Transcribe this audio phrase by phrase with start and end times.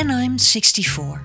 [0.00, 1.24] When I'm 64.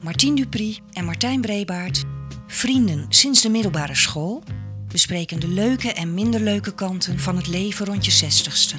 [0.00, 2.04] Martien Dupri en Martijn Brebaert,
[2.46, 4.42] vrienden sinds de middelbare school,
[4.88, 8.76] bespreken de leuke en minder leuke kanten van het leven rond je zestigste.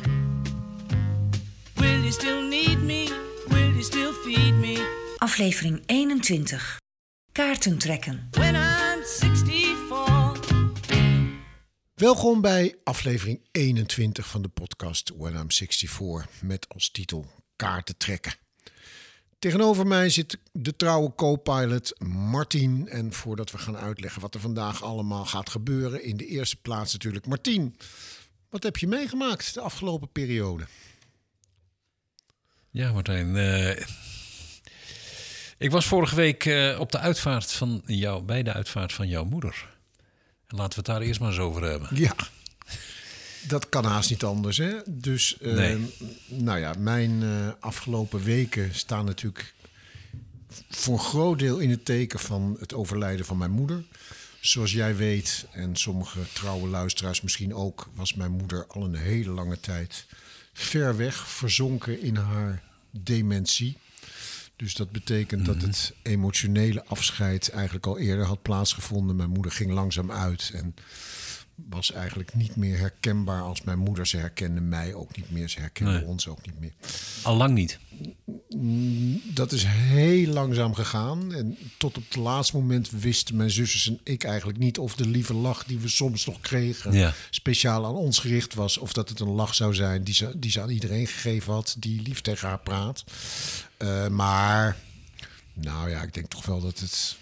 [1.74, 3.22] Will you still need me?
[3.48, 5.14] Will you still feed me?
[5.18, 6.78] Aflevering 21.
[7.32, 8.28] Kaarten trekken.
[8.32, 10.40] When I'm 64.
[11.94, 18.44] Welkom bij aflevering 21 van de podcast When I'm 64 met als titel Kaarten trekken.
[19.46, 22.88] Tegenover mij zit de trouwe co-pilot Martien.
[22.90, 26.94] En voordat we gaan uitleggen wat er vandaag allemaal gaat gebeuren, in de eerste plaats
[26.94, 27.78] natuurlijk Martien.
[28.50, 30.68] Wat heb je meegemaakt de afgelopen periode?
[32.70, 33.36] Ja, Martijn.
[33.36, 33.86] eh,
[35.58, 39.26] ik was vorige week eh, op de uitvaart van jou, bij de uitvaart van jouw
[39.26, 39.70] moeder.
[40.48, 41.90] En laten we het daar eerst maar eens over hebben.
[41.92, 42.16] Ja,
[43.48, 44.58] dat kan haast niet anders.
[44.58, 44.74] Hè?
[44.88, 45.94] Dus, eh, Nee.
[46.28, 49.54] nou ja, mijn eh, afgelopen weken staan natuurlijk
[50.70, 53.84] voor een groot deel in het teken van het overlijden van mijn moeder.
[54.40, 59.30] Zoals jij weet, en sommige trouwe luisteraars misschien ook, was mijn moeder al een hele
[59.30, 60.06] lange tijd
[60.54, 63.78] ver weg, verzonken in haar dementie.
[64.56, 69.16] Dus dat betekent dat het emotionele afscheid eigenlijk al eerder had plaatsgevonden.
[69.16, 70.76] Mijn moeder ging langzaam uit en
[71.70, 74.08] was eigenlijk niet meer herkenbaar als mijn moeder.
[74.08, 76.06] Ze herkende mij ook niet meer, ze herkende Nee.
[76.06, 76.72] ons ook niet meer.
[77.24, 77.80] Al lang niet.
[79.34, 81.34] Dat is heel langzaam gegaan.
[81.34, 85.08] En tot op het laatste moment wisten mijn zusjes en ik eigenlijk niet of de
[85.08, 87.14] lieve lach die we soms nog kregen, Ja.
[87.30, 88.78] speciaal aan ons gericht was.
[88.78, 91.76] Of dat het een lach zou zijn die ze, die ze aan iedereen gegeven had,
[91.80, 93.04] die lief tegen haar praat.
[93.78, 94.78] Eh, maar,
[95.54, 97.16] nou ja, ik denk toch wel dat het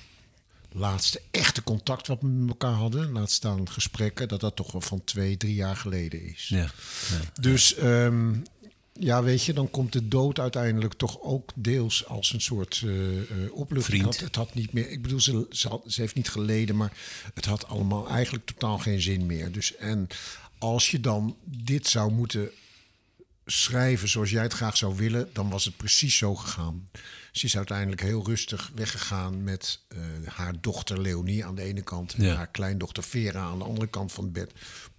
[0.73, 4.81] laatste echte contact wat we met elkaar hadden, laat staan gesprekken, dat dat toch wel
[4.81, 6.47] van twee, drie jaar geleden is.
[6.47, 6.71] Ja.
[7.41, 8.33] Dus ehm,
[8.99, 13.17] ja, weet je, dan komt de dood uiteindelijk toch ook deels als een soort eh
[13.21, 14.03] eh, opluchting.
[14.03, 16.75] Het had, het had niet meer, ik bedoel, ze, ze, had- ze heeft niet geleden,
[16.75, 16.93] maar
[17.33, 19.51] het had allemaal eigenlijk totaal geen zin meer.
[19.51, 20.07] Dus en
[20.57, 22.49] als je dan dit zou moeten
[23.45, 26.89] schrijven zoals jij het graag zou willen, dan was het precies zo gegaan.
[27.33, 32.13] Ze is uiteindelijk heel rustig weggegaan met eh, haar dochter Leonie aan de ene kant
[32.13, 32.35] en Ja.
[32.35, 34.51] haar kleindochter Vera aan de andere kant van het bed.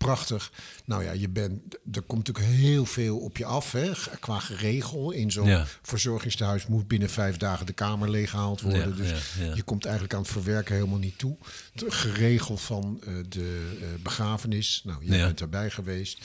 [0.04, 0.52] Prachtig.
[0.84, 1.60] Nou ja, je bent,
[1.92, 5.10] er komt natuurlijk heel veel op je af hè, qua geregel.
[5.10, 5.66] In zo'n Ja.
[5.82, 8.88] verzorgingstehuis moet binnen vijf dagen de kamer leeggehaald worden.
[8.88, 11.36] Ja, dus ja, je komt eigenlijk aan het verwerken helemaal niet toe.
[11.74, 14.80] Het geregel van eh, de eh, begrafenis.
[14.84, 15.26] Nou, je Ja.
[15.26, 16.18] bent erbij geweest.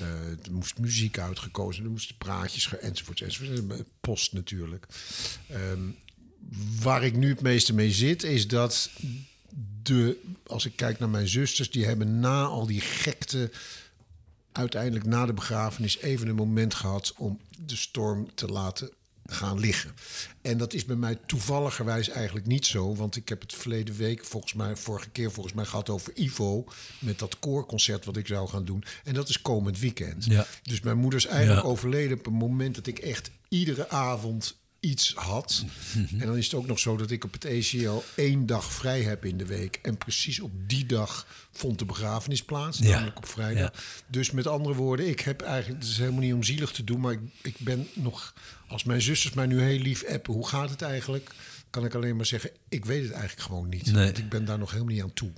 [0.00, 0.06] Eh,
[0.46, 3.82] er moest muziek uitgekozen, er moesten praatjes ge- enzovoort, enzovoort.
[4.00, 4.86] Post natuurlijk.
[5.48, 5.80] Ehm,
[6.80, 8.90] waar ik nu het meeste mee zit, is dat
[9.94, 13.50] de, als ik kijk naar mijn zusters, die hebben na al die gekte
[14.52, 18.90] uiteindelijk na de begrafenis even een moment gehad om de storm te laten
[19.26, 19.94] gaan liggen.
[20.42, 24.24] En dat is bij mij toevalligerwijs eigenlijk niet zo, want ik heb het verleden week,
[24.24, 26.64] volgens mij, vorige keer volgens mij gehad over Ivo,
[26.98, 28.84] met dat koorconcert wat ik zou gaan doen.
[29.04, 30.24] En dat is komend weekend.
[30.24, 30.46] Ja.
[30.62, 31.68] Dus mijn moeder is eigenlijk Ja.
[31.68, 35.64] overleden op een moment dat ik echt iedere avond iets had.
[36.20, 39.02] En dan is het ook nog zo dat ik op het ECL één dag vrij
[39.02, 39.78] heb in de week.
[39.82, 42.88] En precies op die dag vond de begrafenis plaats, Ja.
[42.90, 43.72] namelijk op vrijdag.
[43.74, 43.80] Ja.
[44.06, 47.00] Dus met andere woorden, ik heb eigenlijk, het is helemaal niet om zielig te doen,
[47.00, 48.34] maar ik, ik ben nog,
[48.68, 51.30] als mijn zusters mij nu heel lief appen, hoe gaat het eigenlijk?
[51.70, 53.92] Kan ik alleen maar zeggen, ik weet het eigenlijk gewoon niet.
[53.92, 54.04] Nee.
[54.04, 55.32] Want ik ben daar nog helemaal niet aan toe.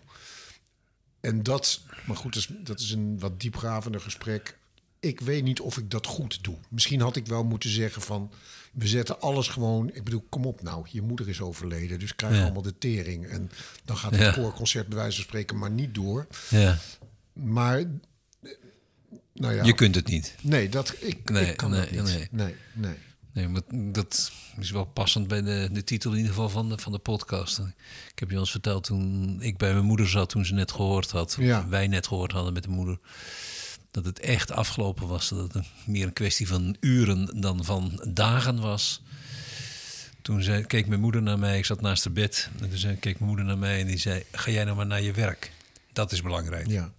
[1.20, 4.58] En dat, maar goed, dat is, dat is een wat diepgravender gesprek.
[5.00, 6.56] Ik weet niet of ik dat goed doe.
[6.68, 8.32] Misschien had ik wel moeten zeggen van...
[8.72, 9.90] we zetten alles gewoon...
[9.94, 11.98] Ik bedoel, kom op nou, je moeder is overleden...
[11.98, 12.42] dus krijg Ja.
[12.42, 13.26] allemaal de tering.
[13.26, 13.50] En
[13.84, 14.32] dan gaat het Ja.
[14.32, 16.26] koorconcert bij wijze van spreken maar niet door.
[16.50, 16.78] ja.
[17.32, 17.86] Maar, eh,
[19.34, 19.64] nou ja...
[19.64, 20.34] Je kunt het niet.
[20.42, 22.02] Nee, dat, ik, Nee, ik kan nee, niet.
[22.02, 22.28] nee.
[22.30, 22.94] Nee, nee.
[23.32, 23.62] Nee, maar
[23.92, 26.98] dat is wel passend bij de, de titel in ieder geval van de, van de
[26.98, 27.58] podcast.
[28.12, 31.10] Ik heb je ons verteld toen ik bij mijn moeder zat, toen ze net gehoord
[31.10, 31.68] had, Ja.
[31.68, 32.98] wij net gehoord hadden met de moeder,
[33.92, 35.28] dat het echt afgelopen was.
[35.28, 39.02] Dat het meer een kwestie van uren dan van dagen was.
[40.22, 42.48] Toen zei, keek mijn moeder naar mij, ik zat naast haar bed.
[42.60, 44.86] En toen zei, keek mijn moeder naar mij en die zei, ga jij nou maar
[44.86, 45.52] naar je werk.
[45.92, 46.66] Dat is belangrijk.
[46.66, 46.92] Ja,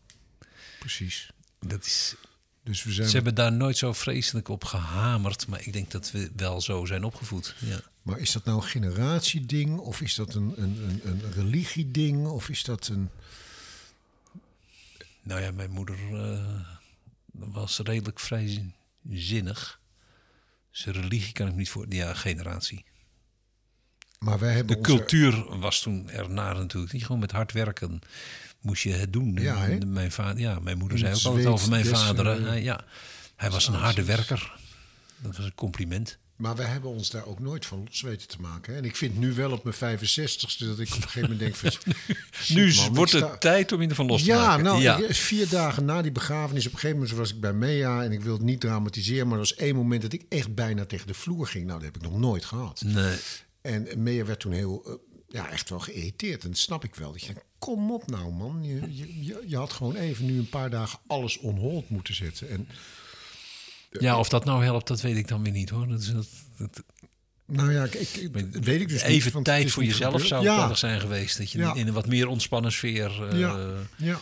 [0.79, 1.29] precies.
[1.59, 2.15] Dat is,
[2.63, 3.07] Dus we zijn...
[3.07, 6.85] ze hebben daar nooit zo vreselijk op gehamerd, maar ik denk dat we wel zo
[6.85, 7.55] zijn opgevoed.
[7.59, 7.79] Ja.
[8.01, 9.77] Maar is dat nou een generatieding?
[9.77, 12.27] Of is dat een, een, een, een religieding?
[12.27, 13.09] Of is dat een...
[15.21, 16.59] Nou ja, mijn moeder eh,
[17.33, 19.79] was redelijk vrijzinnig.
[20.71, 21.85] Zijn religie kan ik niet voor.
[21.89, 22.85] Ja, generatie.
[24.19, 26.91] Maar wij hebben De onze- cultuur was toen ernaar natuurlijk.
[26.91, 27.99] Die gewoon met hard werken
[28.61, 29.33] moest je het doen.
[29.33, 29.77] Ja, hè?
[29.79, 32.47] En mijn, vader, ja, mijn moeder zei ook altijd over mijn vader.
[32.47, 32.85] eh, ja,
[33.35, 34.59] hij was een harde werker.
[35.17, 36.17] Dat was een compliment.
[36.35, 38.71] Maar we hebben ons daar ook nooit van los weten te maken.
[38.73, 38.79] Hè?
[38.79, 41.55] En ik vind nu wel op mijn 65ste dat ik op een gegeven moment denk
[41.55, 41.71] van...
[42.55, 44.63] Nu man, wordt het tijd om je ervan los te ja, maken.
[44.63, 44.97] nou, ja.
[44.97, 48.11] ik- vier dagen na die begrafenis, op een gegeven moment was ik bij Mea en
[48.11, 51.07] ik wil het niet dramatiseren, maar er was één moment dat ik echt bijna tegen
[51.07, 51.65] de vloer ging.
[51.65, 52.81] Nou, dat heb ik nog nooit gehad.
[52.85, 53.17] Nee.
[53.61, 54.93] En Mea werd toen heel, eh,
[55.27, 56.43] ja, echt wel geïrriteerd.
[56.43, 57.11] En dat snap ik wel.
[57.11, 60.49] Dat je kom op nou man, je, je, je, je had gewoon even nu een
[60.49, 62.49] paar dagen alles on hold moeten zetten.
[62.49, 62.67] En
[63.99, 65.87] Ja, of dat nou helpt, dat weet ik dan weer niet hoor.
[65.87, 66.83] Dat is, dat, dat-
[67.45, 69.11] nou ja, ik, ik, weet ik dus niet.
[69.11, 70.73] even tijd voor jezelf zou Ja.
[70.75, 71.37] zijn geweest.
[71.37, 71.73] Dat je Ja.
[71.75, 73.27] in een wat meer ontspannen sfeer...
[73.29, 73.67] eh, Ja,
[73.97, 74.19] ja.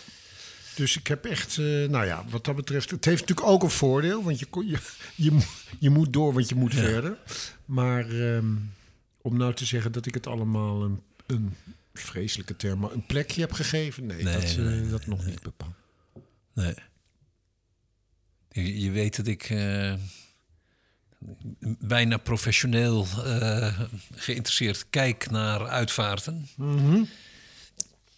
[0.76, 3.70] Dus ik heb echt, eh, nou ja, wat dat betreft, het heeft natuurlijk ook een
[3.70, 4.78] voordeel, want je, je,
[5.16, 5.38] je,
[5.80, 7.18] je moet door, want je moet verder.
[7.66, 8.46] Maar ehm,
[9.22, 11.56] om nou te zeggen dat ik het allemaal een, een
[11.94, 15.42] vreselijke term, maar een plekje heb gegeven, nee, Nee, dat, eh, nee, dat nog niet
[15.42, 15.74] bepaald.
[16.54, 16.74] Nee.
[18.51, 19.94] Je, je weet dat ik eh,
[21.80, 23.80] bijna professioneel eh,
[24.15, 26.48] geïnteresseerd kijk naar uitvaarten.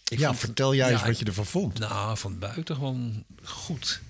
[0.08, 1.78] Ik ja, vond- vertel jij eens wat je ervan vond.
[1.78, 4.00] Nou, van buiten gewoon goed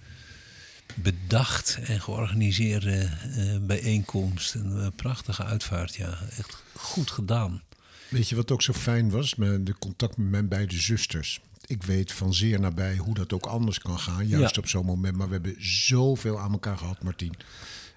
[0.94, 4.54] bedacht en georganiseerde eh, bijeenkomst.
[4.54, 6.18] Een prachtige uitvaart, ja.
[6.38, 7.62] Echt goed gedaan.
[8.08, 9.34] Weet je wat ook zo fijn was?
[9.36, 11.40] De contact met mijn beide zusters.
[11.66, 14.26] Ik weet van zeer nabij hoe dat ook anders kan gaan.
[14.26, 14.60] Juist Ja.
[14.60, 15.16] op zo'n moment.
[15.16, 17.34] Maar we hebben zoveel aan elkaar gehad, Martien.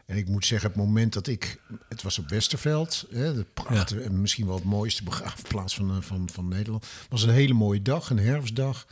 [0.06, 1.60] En ik moet zeggen, het moment dat ik...
[1.90, 3.06] Het was op Westerveld.
[3.10, 6.84] Hè, de prachtige, en misschien wel het mooiste begraafplaats van, eh, van, van Nederland.
[6.84, 8.88] Het was een hele mooie dag, een herfstdag.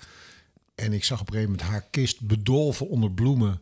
[0.75, 3.61] En ik zag op een gegeven moment haar kist bedolven onder bloemen...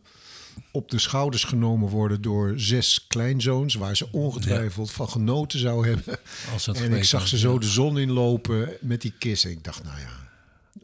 [0.70, 3.74] op de schouders genomen worden door zes kleinzoons...
[3.74, 6.18] waar ze ongetwijfeld van genoten zou hebben.
[6.52, 9.44] Als het en ik zag ze zo de zon inlopen met die kist.
[9.44, 10.23] En ik dacht, nou ja,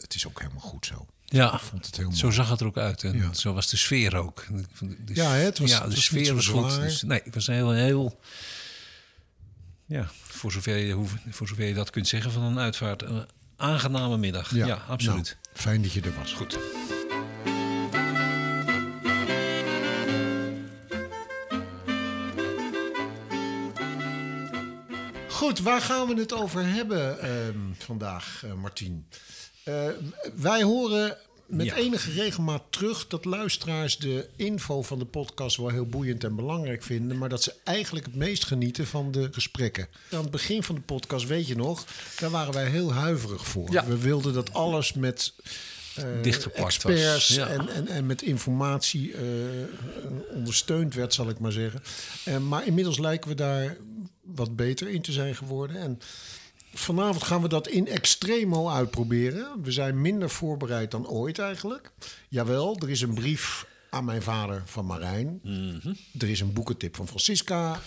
[0.00, 1.06] het is ook helemaal goed zo.
[1.25, 2.17] Ja, Ik vond het heel mooi.
[2.19, 3.05] zo zag het er ook uit.
[3.05, 3.32] En Ja.
[3.32, 4.47] zo was de sfeer ook.
[4.81, 6.75] De, Ja, hè, het was- ja, het de was sfeer was goed.
[6.81, 8.20] Dus, nee, het was heel, heel...
[9.87, 13.02] Ja, voor zover, je, voor zover je dat kunt zeggen van een uitvaart.
[13.02, 13.26] Een
[13.56, 14.55] aangename middag.
[14.55, 15.37] Ja, absoluut.
[15.43, 16.32] Nou, fijn dat je er was.
[16.32, 16.58] Goed.
[25.29, 29.06] Goed, waar gaan we het over hebben ehm, vandaag, eh Martien?
[29.62, 29.87] Eh,
[30.35, 31.17] wij horen
[31.47, 31.75] met Ja.
[31.75, 36.83] enige regelmaat terug dat luisteraars de info van de podcast wel heel boeiend en belangrijk
[36.83, 39.89] vinden, maar dat ze eigenlijk het meest genieten van de gesprekken.
[40.11, 41.85] Aan het begin van de podcast, weet je nog,
[42.19, 43.73] daar waren wij heel huiverig voor.
[43.73, 43.87] Ja.
[43.87, 45.33] We wilden dat alles met
[46.23, 47.47] was, experts ja.
[47.47, 49.23] en, en, en met informatie eh,
[50.35, 51.83] ondersteund werd, zal ik maar zeggen.
[52.49, 53.77] Maar inmiddels lijken we daar
[54.21, 55.77] wat beter in te zijn geworden.
[55.77, 56.01] En
[56.72, 59.62] vanavond gaan we dat in extremo uitproberen.
[59.62, 61.93] We zijn minder voorbereid dan ooit eigenlijk.
[62.28, 65.40] Jawel, er is een brief aan mijn vader van Marijn.
[66.19, 67.81] Er is een boekentip van Francisca.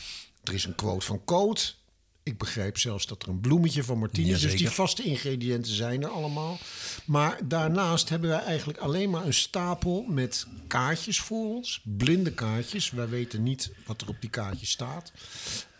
[0.43, 1.81] Er is een quote van Coot.
[2.23, 4.41] Ik begrijp zelfs dat er een bloemetje van Martine is.
[4.41, 6.57] Dus die vaste ingrediënten zijn er allemaal.
[7.05, 11.81] Maar daarnaast hebben wij eigenlijk alleen maar een stapel met kaartjes voor ons.
[11.83, 12.91] Blinde kaartjes.
[12.91, 15.11] Wij weten niet wat er op die kaartjes staat.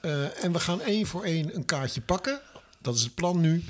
[0.02, 2.42] Eh, en we gaan één voor één een kaartje pakken.
[2.84, 3.64] Dat is het plan nu.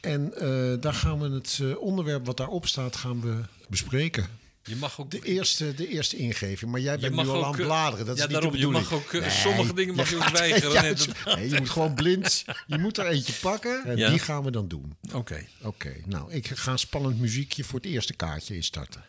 [0.00, 4.26] En eh, daar gaan we het eh, onderwerp wat daarop staat gaan we bespreken.
[4.62, 5.10] Je mag ook...
[5.10, 6.70] De eerste, de eerste ingeving.
[6.70, 8.06] Maar jij bent nu al aan het eh, bladeren.
[8.06, 10.82] Dat ja, is niet daarom, je mag ook, sommige dingen mag je ook weigeren.
[11.36, 12.44] Nee, je moet gewoon blind.
[12.66, 13.84] Je moet er eentje pakken.
[13.84, 14.08] En Ja.
[14.10, 14.96] die gaan we dan doen.
[15.12, 15.46] Oké.
[15.62, 19.04] Oké, nou, ik ga een spannend muziekje voor het eerste kaartje instarten.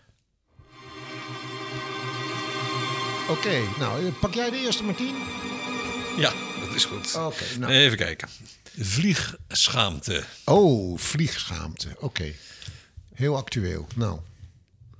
[3.29, 5.15] Oké, nou, pak jij de eerste, Martien?
[6.17, 6.33] Ja,
[6.65, 7.15] dat is goed.
[7.15, 7.71] Oké, nou.
[7.73, 8.29] Even kijken.
[8.79, 10.23] Vliegschaamte.
[10.45, 11.95] Oh, vliegschaamte.
[11.99, 12.31] Oké.
[13.13, 13.87] Heel actueel.
[13.95, 14.19] Nou,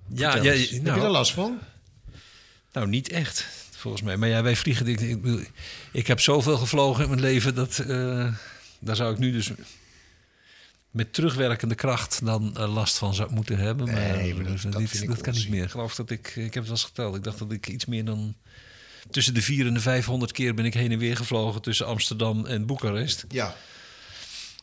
[0.08, 0.62] Ja, ja, eens.
[0.62, 1.60] heb je nou, er last van?
[2.72, 4.18] Nou, niet echt, volgens mij.
[4.18, 4.88] Maar ja, wij vliegen...
[4.88, 5.52] Ik, ik,
[5.92, 7.80] ik heb zoveel gevlogen in mijn leven dat...
[7.80, 8.34] eh,
[8.80, 9.52] daar zou ik nu dus
[10.92, 13.86] met terugwerkende kracht dan eh, last van zou moeten hebben.
[13.92, 14.74] Maar, Nee, maar dat- dat
[15.08, 15.64] dat kan niet meer.
[15.64, 16.28] Ik geloof dat ik...
[16.28, 17.16] Ik heb het wel eens geteld.
[17.16, 18.36] Ik dacht dat ik iets meer dan...
[19.12, 21.62] Tussen de 400 en de 500 keer ben ik heen en weer gevlogen...
[21.62, 23.26] tussen Amsterdam en Boekarest.
[23.30, 23.56] Ja.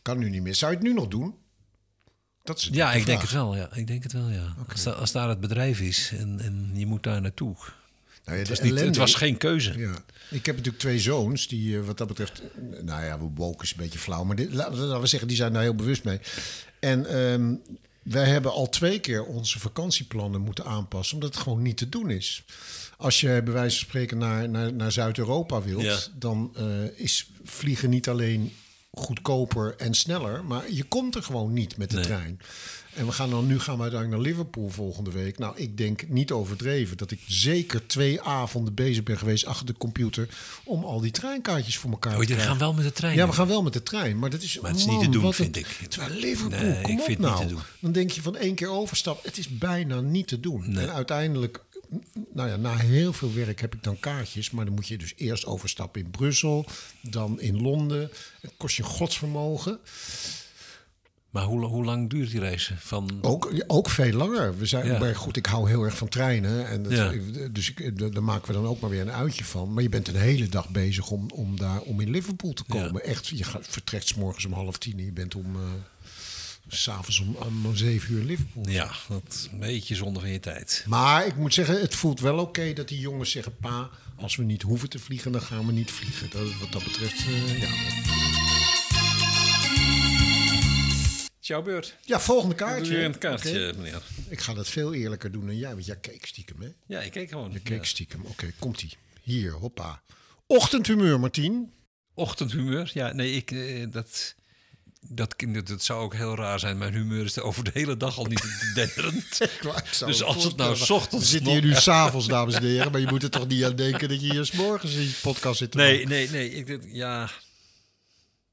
[0.01, 0.55] Kan nu niet meer.
[0.55, 1.35] Zou je het nu nog doen?
[2.43, 3.55] Dat is Ja, ik de denk het wel.
[3.55, 3.73] Ja.
[3.73, 4.55] Ik denk het wel, ja.
[4.71, 7.55] Als, da- als daar het bedrijf is en, en je moet daar naartoe.
[7.55, 7.67] Nou
[8.25, 9.79] ja, Het was, niet, het was geen keuze.
[9.79, 9.93] Ja.
[10.29, 12.41] Ik heb natuurlijk twee zoons die eh, wat dat betreft...
[12.81, 14.23] Nou ja, we woken is een beetje flauw.
[14.23, 16.19] Maar dit, laten we- zeggen, die zijn daar heel bewust mee.
[16.79, 17.55] En ehm,
[18.03, 21.15] wij hebben al twee keer onze vakantieplannen moeten aanpassen...
[21.15, 22.43] omdat het gewoon niet te doen is.
[22.97, 25.81] Als je bij wijze van spreken naar, naar, naar Zuid-Europa wilt...
[25.83, 25.97] Ja.
[26.15, 28.53] dan eh, is vliegen niet alleen
[28.91, 30.45] goedkoper en sneller.
[30.45, 32.05] Maar je komt er gewoon niet met de Nee.
[32.05, 32.39] trein.
[32.93, 35.37] En we gaan dan, nu gaan we uiteindelijk naar Liverpool volgende week.
[35.37, 39.73] Nou, ik denk niet overdreven dat ik zeker twee avonden bezig ben geweest achter de
[39.77, 40.29] computer
[40.63, 42.47] om al die treinkaartjes voor elkaar Oh, te krijgen.
[42.47, 43.15] gaan wel met de trein?
[43.15, 44.19] Ja, we gaan wel met de trein.
[44.19, 45.87] Maar dat is, Maar het is man, niet te doen, vind een- ik.
[45.89, 47.41] Terwijl Liverpool, Nee, kom ik op vind het niet nou.
[47.41, 47.61] te doen.
[47.79, 49.23] Dan denk je van één keer overstap.
[49.23, 50.77] Het is bijna niet te doen.
[50.77, 51.63] En uiteindelijk,
[52.33, 54.51] nou ja, na heel veel werk heb ik dan kaartjes.
[54.51, 56.65] Maar dan moet je dus eerst overstappen in Brussel.
[57.01, 58.09] Dan in Londen.
[58.41, 59.79] Het kost je godsvermogen.
[61.29, 62.71] Maar hoe, hoe lang duurt die reis?
[62.77, 64.57] Van, Ook, ook veel langer.
[64.57, 64.99] We zijn, Ja.
[64.99, 66.67] maar goed, ik hou heel erg van treinen.
[66.67, 67.13] En dat- Ja.
[67.51, 69.73] Dus ik, daar maken we dan ook maar weer een uitje van.
[69.73, 72.73] Maar je bent een hele dag bezig om, om, daar, om in Liverpool te Ja.
[72.83, 73.03] komen.
[73.03, 75.55] Echt, je gaat, vertrekt 's morgens om half tien en je bent om...
[75.55, 75.61] eh,
[76.67, 78.67] s'avonds om, om zeven uur in Liverpool.
[78.69, 80.83] Ja, dat is een beetje zonde van je tijd.
[80.87, 83.55] Maar ik moet zeggen, het voelt wel oké dat die jongens zeggen...
[83.57, 86.29] pa, als we niet hoeven te vliegen, dan gaan we niet vliegen.
[86.29, 87.69] Dat, wat dat betreft, eh, ja.
[91.39, 91.95] Jouw beurt.
[92.01, 92.97] Ja, volgende Doe kaartje.
[92.97, 94.01] je een kaartje, meneer.
[94.29, 96.67] Ik ga dat veel eerlijker doen dan jij, want jij keek stiekem, hè?
[96.87, 97.51] Ja, ik keek gewoon.
[97.51, 97.83] Je keek Ja.
[97.83, 98.21] stiekem.
[98.25, 98.97] Oké, komt-ie.
[99.21, 100.01] Hier, hoppa.
[100.47, 101.71] Ochtendhumeur, Martien.
[102.13, 102.91] Ochtendhumeur?
[102.93, 104.35] Ja, nee, ik, eh, dat,
[105.07, 106.77] dat, dat, dat zou ook heel raar zijn.
[106.77, 109.37] Mijn humeur is over de hele dag al niet denderend.
[110.05, 112.91] Dus als het nou 's ochtends We zitten hier nu s'avonds, dames en heren.
[112.91, 115.17] Maar je moet er toch niet aan denken dat je hier 's morgens in je
[115.21, 116.09] podcast zit te Nee, maken.
[116.09, 116.49] nee, nee.
[116.51, 117.29] Ik, ja.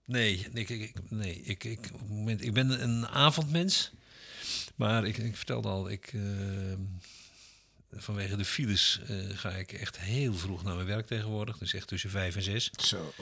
[0.04, 3.90] Nee, ik, ik, ik- nee ik, ik, op het moment, ik ben een avondmens.
[4.74, 6.20] Maar ik, ik vertelde al, ik, eh,
[7.92, 11.58] vanwege de files eh, ga ik echt heel vroeg naar mijn werk tegenwoordig.
[11.58, 12.70] Dus echt tussen vijf en zes.
[12.84, 13.12] Zo.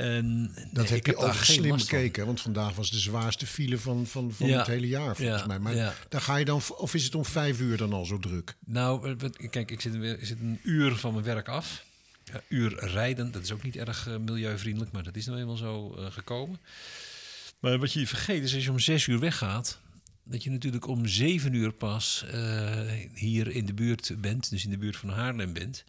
[0.00, 2.26] En Dat heb je geen slim bekeken.
[2.26, 4.58] Want vandaag was de zwaarste file van, van, van Ja.
[4.58, 5.58] het hele jaar, volgens Ja, mij.
[5.58, 5.94] Maar ja.
[6.08, 6.60] daar ga je dan...
[6.76, 8.56] Of is het om vijf uur dan al zo druk?
[8.66, 9.16] Nou,
[9.50, 11.84] kijk, ik zit, weer- ik zit een uur van mijn werk af.
[12.24, 15.56] Ja, uur rijden, dat is ook niet erg eh, milieuvriendelijk, maar dat is nou eenmaal
[15.56, 16.58] zo eh, gekomen.
[17.60, 19.78] Maar wat je vergeet is als je om zes uur weggaat,
[20.24, 24.70] dat je natuurlijk om zeven uur pas eh, hier in de buurt bent, dus in
[24.70, 25.84] de buurt van Haarlem bent.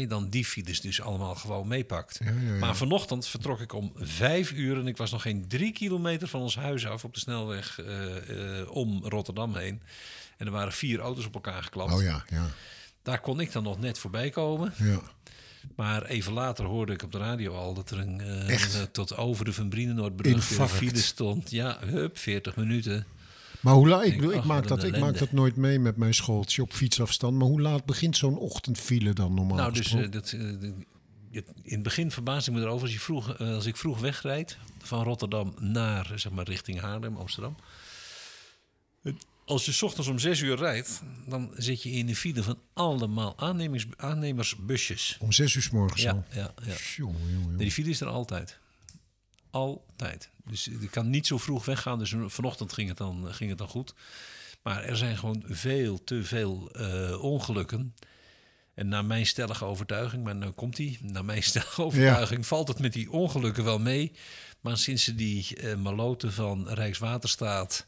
[0.00, 2.20] Je dan die files dus allemaal gewoon meepakt.
[2.24, 2.58] Ja, ja, ja.
[2.58, 6.40] Maar vanochtend vertrok ik om vijf uur en ik was nog geen drie kilometer van
[6.40, 9.82] ons huis af op de snelweg eh, eh, om Rotterdam heen.
[10.36, 11.92] En er waren vier auto's op elkaar geklapt.
[11.92, 12.46] Oh ja, ja,
[13.02, 14.72] Daar kon ik dan nog net voorbij komen.
[14.76, 15.00] ja.
[15.76, 19.44] Maar even later hoorde ik op de radio al dat er een, eh, tot over
[19.44, 21.50] de Van Brienenoordbrug file stond.
[21.50, 23.06] Ja, hup, 40 minuten.
[23.64, 24.04] Maar hoe laat...
[24.04, 26.72] Ik, bedoel, ik, ach, maak dat, ik maak dat nooit mee met mijn schooltje op
[26.72, 27.38] fietsafstand.
[27.38, 30.06] Maar hoe laat begint zo'n ochtendfile dan normaal nou, dus gesproken?
[30.06, 30.74] eh, dat, eh, de-
[31.62, 34.58] in het begin verbaasde ik me erover als, je vroeg, eh, als ik vroeg wegrijd
[34.82, 37.56] van Rotterdam naar zeg maar, richting Haarlem, Amsterdam.
[39.46, 42.58] Als je 's ochtends om 6 uur rijdt, dan zit je in de file van
[42.72, 45.16] allemaal aannemers, aannemersbusjes.
[45.20, 46.24] Om zes uur s morgens Ja, al.
[46.32, 46.74] ja, ja.
[46.96, 47.48] Jongen, jongen, jongen.
[47.48, 48.58] Nee, die file is er altijd.
[49.54, 50.30] Altijd.
[50.44, 51.98] Dus ik kan niet zo vroeg weggaan.
[51.98, 53.94] Dus vanochtend ging het dan, ging het dan goed.
[54.62, 57.94] Maar er zijn gewoon veel te veel eh, ongelukken.
[58.74, 60.98] En naar mijn stellige overtuiging, maar nu komt die.
[61.02, 64.12] Naar mijn stellige overtuiging valt het met die ongelukken wel mee.
[64.60, 67.86] Maar sinds ze die eh maloten van Rijkswaterstaat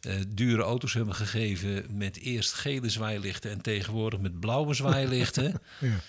[0.00, 6.00] eh, dure auto's hebben gegeven met eerst gele zwaailichten en tegenwoordig met blauwe zwaailichten Ja.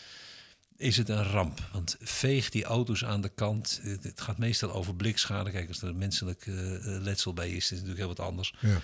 [0.81, 1.59] Is het een ramp.
[1.71, 3.81] Want veeg die auto's aan de kant.
[3.83, 5.51] Het gaat meestal over blikschade.
[5.51, 8.53] Kijk, als er menselijk eh, eh, letsel bij is, is het natuurlijk heel wat anders.
[8.59, 8.81] Ja.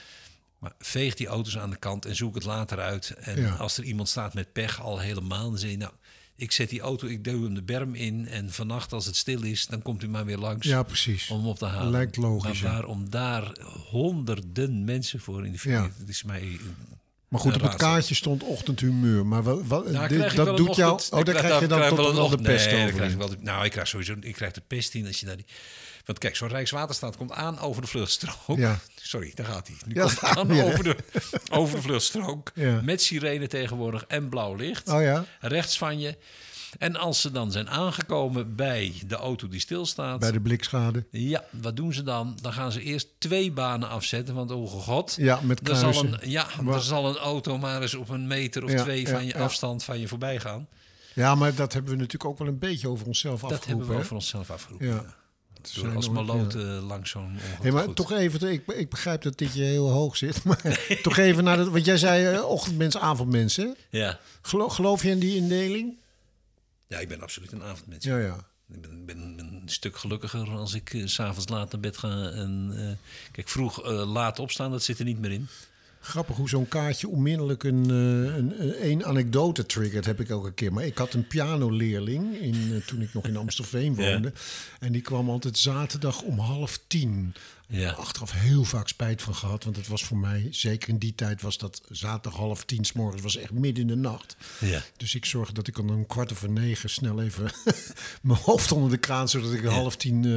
[0.60, 3.10] Maar veeg die auto's aan de kant en zoek het later uit.
[3.10, 3.54] En Ja.
[3.56, 5.78] als er iemand staat met pech al helemaal, dan zeg je...
[5.78, 5.92] nou,
[6.36, 8.28] ik zet die auto, ik duw hem de berm in...
[8.28, 11.30] en vannacht als het stil is, dan komt u maar weer langs ja, precies.
[11.30, 11.92] om hem op te halen.
[11.92, 13.58] Lijkt logisch, Maar waarom daar
[13.90, 15.74] honderden mensen voor in de file...
[15.74, 15.90] Ja.
[15.98, 16.60] Het is mij...
[17.28, 19.26] Maar goed, op het kaartje stond ochtendhumeur.
[19.26, 20.92] Maar wat, Nou, dit- dat doet jou...
[20.94, 23.04] Oh, daar krijg- krijg je dan krijg toch wel de pest nee, over.
[23.04, 25.46] ik wel nou, ik krijg sowieso ik krijg de pest in als je naar die...
[26.06, 28.58] Want kijk, zo'n Rijkswaterstaat komt aan over de vluchtstrook.
[28.58, 28.80] Ja.
[28.96, 29.76] Sorry, daar gaat hij.
[29.86, 30.96] Nu Ja, komt aan over, de,
[31.52, 32.52] over de vluchtstrook.
[32.56, 32.82] Ja.
[32.84, 34.90] Met sirene tegenwoordig en blauw licht.
[34.90, 36.18] Oh ja, Rechts van je.
[36.78, 40.20] En als ze dan zijn aangekomen bij de auto die stilstaat...
[40.20, 41.06] bij de blikschade.
[41.12, 42.38] Ja, wat doen ze dan?
[42.42, 44.36] Dan gaan ze eerst twee banen afzetten.
[44.36, 46.24] Want oh god, Ja, met er zal, kruisen.
[46.24, 49.10] een, ja, er zal een auto maar eens op een meter of Ja, twee ja,
[49.10, 49.40] van je ja.
[49.44, 50.68] afstand van je voorbij gaan.
[51.14, 53.70] Ja, maar dat hebben we natuurlijk ook wel een beetje over onszelf Dat afgeroepen.
[53.70, 54.00] hebben we hè?
[54.00, 54.88] over onszelf afgeroepen.
[54.88, 55.16] Ja.
[55.76, 56.60] Door als maloot ja.
[56.60, 57.38] eh, langs zo'n.
[57.62, 57.96] Hey, maar Goed.
[57.96, 60.44] toch even, ik, ik begrijp dat dit je heel hoog zit.
[60.46, 63.56] Maar toch even naar dat, want jij zei eh, ochtendmens, avondmens.
[63.56, 63.68] Hè?
[63.90, 64.20] Ja.
[64.42, 65.98] Geloof, geloof je in die indeling?
[66.88, 68.06] Ja, ik ben absoluut een avondmens.
[68.06, 68.36] Ja, ja.
[68.74, 72.30] Ik ben, ben, ben een stuk gelukkiger als ik s s'avonds laat naar bed ga.
[72.30, 75.48] En, eh, kijk, vroeg eh, laat opstaan, dat zit er niet meer in.
[76.08, 80.74] Grappig hoe zo'n kaartje onmiddellijk een, eh, een, een, anekdote triggert, heb ik elke keer.
[80.74, 84.34] Maar ik had een pianoleerling in, eh, toen ik nog in Amstelveen woonde.
[84.80, 87.34] En die kwam altijd zaterdag om half tien.
[87.70, 87.92] Ja.
[87.92, 89.64] Achteraf heel vaak spijt van gehad.
[89.64, 92.94] Want het was voor mij, zeker in die tijd, was dat zaterdag half tien s
[92.94, 94.36] morgens, was echt midden in de nacht.
[94.60, 94.82] Ja.
[94.98, 97.52] Dus ik zorgde dat ik om een kwart over negen snel even
[98.22, 100.32] mijn hoofd onder de kraan, zodat ik half tien eh,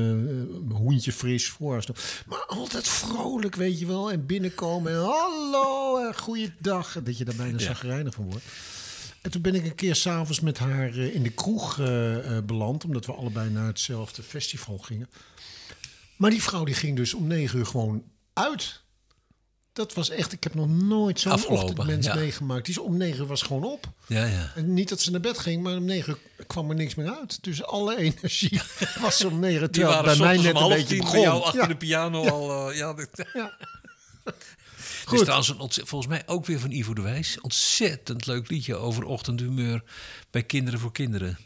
[0.69, 1.99] mijn hoentje fris voor stond.
[2.27, 4.13] Maar altijd vrolijk, weet je wel.
[4.13, 6.97] En binnenkomen en hallo, en goeiedag.
[7.03, 7.65] Dat je daar bijna Ja.
[7.65, 8.45] zagrijnig van wordt.
[9.21, 12.45] En toen ben ik een keer s'avonds met haar eh, in de kroeg eh, eh,
[12.45, 15.09] beland, omdat we allebei naar hetzelfde festival gingen.
[16.21, 18.83] Maar die vrouw die ging dus om negen uur gewoon uit.
[19.73, 22.15] Dat was echt, ik heb nog nooit zo'n ochtendmens ja.
[22.15, 22.65] meegemaakt.
[22.65, 23.93] Die is om negen uur was gewoon op.
[24.07, 24.53] Ja, ja.
[24.55, 27.19] En niet dat ze naar bed ging, maar om negen uur kwam er niks meer
[27.19, 27.45] uit.
[27.45, 28.61] Dus alle energie
[29.01, 30.03] was om negen uur.
[30.03, 31.13] Bij mij net een beetje begon.
[31.13, 32.71] bij jou achter Ja, de piano al...
[32.71, 32.95] eh, ja.
[32.95, 33.27] Het
[35.13, 37.41] is trouwens een volgens mij ook weer van Ivo de Wijs.
[37.41, 39.83] Ontzettend leuk liedje over ochtendhumeur
[40.31, 41.39] bij Kinderen voor Kinderen.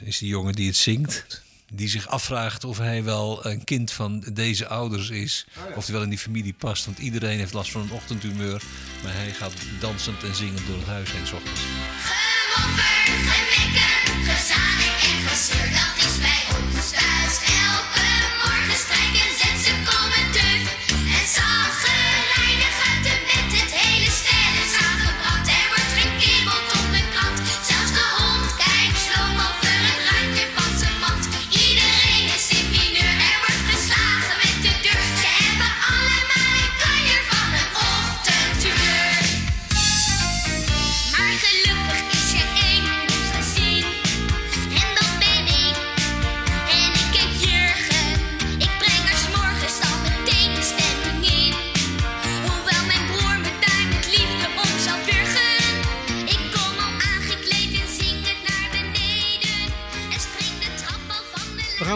[0.00, 1.42] Is die jongen die het zingt.
[1.74, 5.46] Die zich afvraagt of hij wel een kind van deze ouders is.
[5.74, 6.84] Of hij wel in die familie past.
[6.84, 8.62] Want iedereen heeft last van een ochtendhumeur.
[9.02, 11.26] Maar hij gaat dansend en zingend door het huis heen.
[11.26, 11.60] 's ochtends.
[12.08, 12.96] Gemopper,
[13.28, 13.94] gemekken,
[14.28, 17.36] gezanik en gezeur, dat is bij ons thuis.
[17.68, 18.08] Elke
[18.42, 20.80] morgen strijken zet ze komen teuf.
[21.18, 21.26] En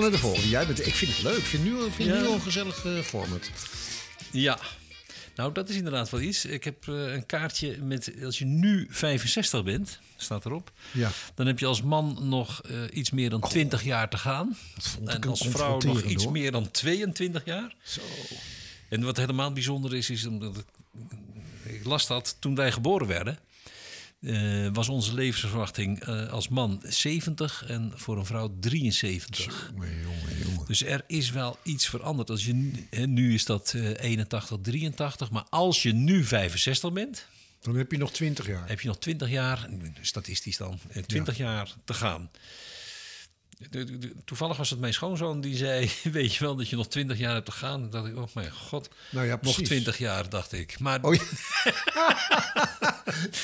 [0.03, 0.49] gaan naar de volgende.
[0.49, 1.37] Jij bent, ik vind het leuk.
[1.37, 2.21] Ik vind nu, vind Ja.
[2.21, 3.51] nu al een gezellig eh, format.
[4.31, 4.59] Ja.
[5.37, 6.45] Nou, dat is inderdaad wel iets.
[6.45, 8.13] Ik heb eh, een kaartje met...
[8.25, 10.73] Als je nu 65 bent, staat erop...
[10.93, 11.11] Ja.
[11.35, 14.57] Dan heb je als man nog eh, iets meer dan 20 jaar te gaan.
[15.05, 16.33] En als vrouw nog iets hoor.
[16.33, 17.75] meer dan 22 jaar.
[17.83, 18.01] Zo.
[18.89, 20.67] En wat helemaal bijzonder is, is omdat ik,
[21.73, 23.39] ik las dat toen wij geboren werden.
[24.21, 29.71] Eh, was onze levensverwachting eh, als man 70 en voor een vrouw 73.
[29.75, 30.67] Jongen, jongen, jongen.
[30.67, 32.31] Dus er is wel iets veranderd.
[32.31, 35.31] Als je, nu- hè, nu is dat eh, 81, 83.
[35.31, 37.27] Maar als je nu 65 bent,
[37.61, 38.69] Dan heb je nog 20 jaar.
[38.69, 39.69] heb je nog 20 jaar,
[40.01, 42.31] statistisch dan, eh, 20 jaar te gaan.
[43.59, 46.77] De- de- de- toevallig was het mijn schoonzoon die zei: Weet je wel dat je
[46.77, 47.83] nog 20 jaar hebt te gaan?
[47.83, 49.63] En dacht ik: Oh mijn god, Nou ja, nog.
[49.63, 50.79] 20 jaar, dacht ik.
[50.79, 51.23] Maar Oh, ja.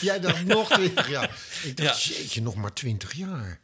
[0.00, 1.38] Jij dacht nog 20 jaar.
[1.64, 2.14] Ik dacht, Ja.
[2.14, 3.60] jeetje, nog maar 20 jaar.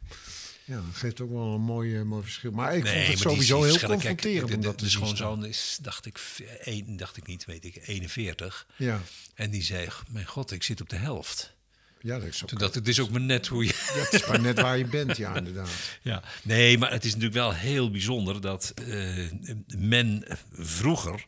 [0.65, 2.51] Ja, dat geeft ook wel een mooi, eh, mooi verschil.
[2.51, 3.99] Maar ik vond het sowieso heel verschillen.
[3.99, 4.63] Kijk, confronterend.
[4.63, 6.19] de- de, de schoonzoon is, dacht ik,
[6.63, 8.67] één, dacht ik niet, weet ik, 41.
[8.75, 9.01] Ja,
[9.35, 11.53] En die zei: Mijn god, ik zit op de helft.
[12.01, 12.49] Ja, dat is ook.
[12.49, 13.73] Toen dacht ik: Het is ook maar net hoe je.
[13.95, 15.69] Ja, het is maar net waar je bent, ja, inderdaad.
[16.01, 19.31] Ja, nee, maar het is natuurlijk wel heel bijzonder dat eh,
[19.77, 21.25] men vroeger,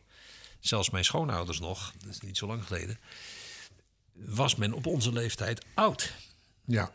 [0.60, 2.98] zelfs mijn schoonouders nog, dat is niet zo lang geleden,
[4.12, 6.12] was men op onze leeftijd oud.
[6.64, 6.92] Ja,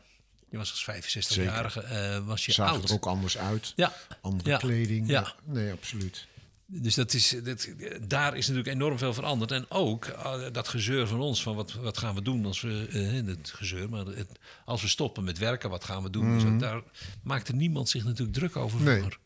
[0.49, 2.83] Je was als 65-jarige, eh, was je zag oud.
[2.83, 3.73] er ook anders uit.
[3.75, 3.93] Ja.
[4.21, 4.57] Andere Ja.
[4.57, 5.07] kleding.
[5.09, 5.33] Ja.
[5.43, 6.27] Nee, absoluut.
[6.69, 7.67] Dus dat is, dat,
[8.07, 9.51] daar is natuurlijk enorm veel veranderd.
[9.51, 12.87] En ook eh, dat gezeur van ons, van wat, wat gaan we doen als we...
[12.91, 14.27] eh, het gezeur, maar het,
[14.65, 16.33] als we stoppen met werken, wat gaan we doen?
[16.33, 16.81] en zo, daar
[17.23, 18.95] maakte niemand zich natuurlijk druk over Nee.
[18.97, 19.19] vroeger.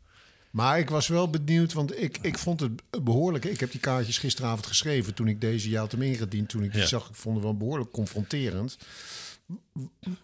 [0.52, 2.72] Maar ik was wel benieuwd, want ik, ik vond het
[3.04, 3.46] behoorlijk.
[3.46, 5.70] Ik heb die kaartjes gisteravond geschreven toen ik deze.
[5.70, 6.50] Je had hem ingediend.
[6.50, 8.78] Toen ik die zag, ik vond het wel behoorlijk confronterend.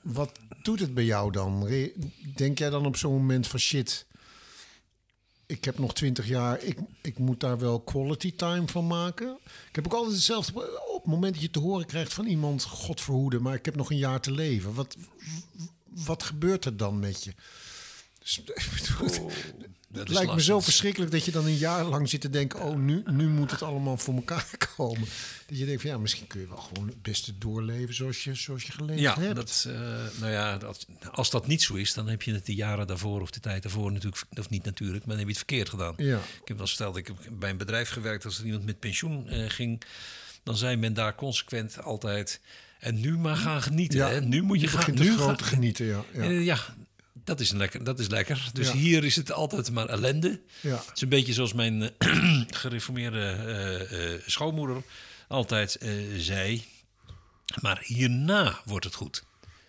[0.01, 0.31] Wat
[0.63, 1.67] doet het bij jou dan?
[2.35, 4.05] Denk jij dan op zo'n moment van shit?
[5.47, 6.63] Ik heb nog twintig jaar.
[6.63, 9.37] Ik, ik moet daar wel quality time van maken.
[9.69, 10.81] Ik heb ook altijd hetzelfde.
[10.87, 13.75] Op het moment dat je te horen krijgt van iemand, God verhoede, maar ik heb
[13.75, 14.73] nog een jaar te leven.
[14.73, 14.97] Wat,
[16.05, 17.33] wat gebeurt er dan met je?
[18.19, 18.41] Dus,
[19.89, 22.61] Dat het lijkt me zo verschrikkelijk dat je dan een jaar lang zit te denken:
[22.61, 24.47] oh, nu, nu moet het allemaal voor elkaar
[24.77, 25.07] komen.
[25.47, 28.35] Dat je denkt: van ja, misschien kun je wel gewoon het beste doorleven zoals je,
[28.35, 29.35] zoals je geleefd Ja, hebt.
[29.35, 29.79] dat, eh,
[30.19, 33.21] nou ja, dat, als dat niet zo is, dan heb je het de jaren daarvoor
[33.21, 35.93] of de tijd daarvoor natuurlijk, of niet natuurlijk, maar dan heb je het verkeerd gedaan.
[35.97, 36.17] Ja.
[36.17, 38.79] Ik heb wel eens verteld, ik heb bij een bedrijf gewerkt, als er iemand met
[38.79, 39.81] pensioen eh, ging,
[40.43, 42.39] dan zei men daar consequent altijd,
[42.79, 43.97] en nu maar gaan genieten.
[43.99, 44.21] Ja, hè?
[44.21, 45.85] Nu moet je, gaan, begint nu groot gaan- genieten.
[45.85, 46.21] Ja, ja.
[46.21, 46.57] Eh, ja,
[47.23, 48.49] dat is, lekker, dat is lekker.
[48.53, 48.73] Dus Ja.
[48.73, 50.41] hier is het altijd maar ellende.
[50.61, 50.75] Ja.
[50.75, 54.81] Het is een beetje zoals mijn eh, gereformeerde eh, eh, schoonmoeder.
[55.27, 55.77] altijd
[56.17, 56.63] zei.
[57.61, 59.23] Maar hierna wordt het goed.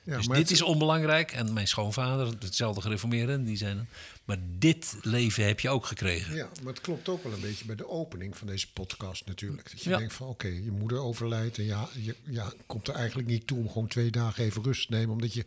[0.05, 1.33] Ja, dus dit het- is onbelangrijk.
[1.33, 3.87] En mijn schoonvader, hetzelfde gereformeerde, die zei dan...
[4.25, 6.35] Maar dit leven heb je ook gekregen.
[6.35, 9.71] Ja, maar het klopt ook wel een beetje bij de opening van deze podcast natuurlijk.
[9.71, 13.29] Dat je denkt van oké, je moeder overlijdt en ja, je ja, komt er eigenlijk
[13.29, 15.11] niet toe om gewoon twee dagen even rust te nemen.
[15.11, 15.47] Omdat je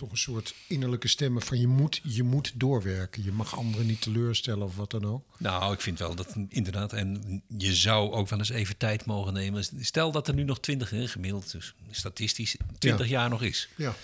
[0.00, 3.24] toch een soort innerlijke stemmen van je moet, je moet doorwerken.
[3.24, 5.24] Je mag anderen niet teleurstellen of wat dan ook.
[5.38, 6.92] Nou, ik vind wel dat inderdaad.
[6.92, 9.64] En je zou ook wel eens even tijd mogen nemen.
[9.80, 13.12] Stel dat er nu nog 20, hè, gemiddeld, dus statistisch 20 Ja.
[13.12, 13.68] jaar nog is.
[13.76, 13.94] Ja,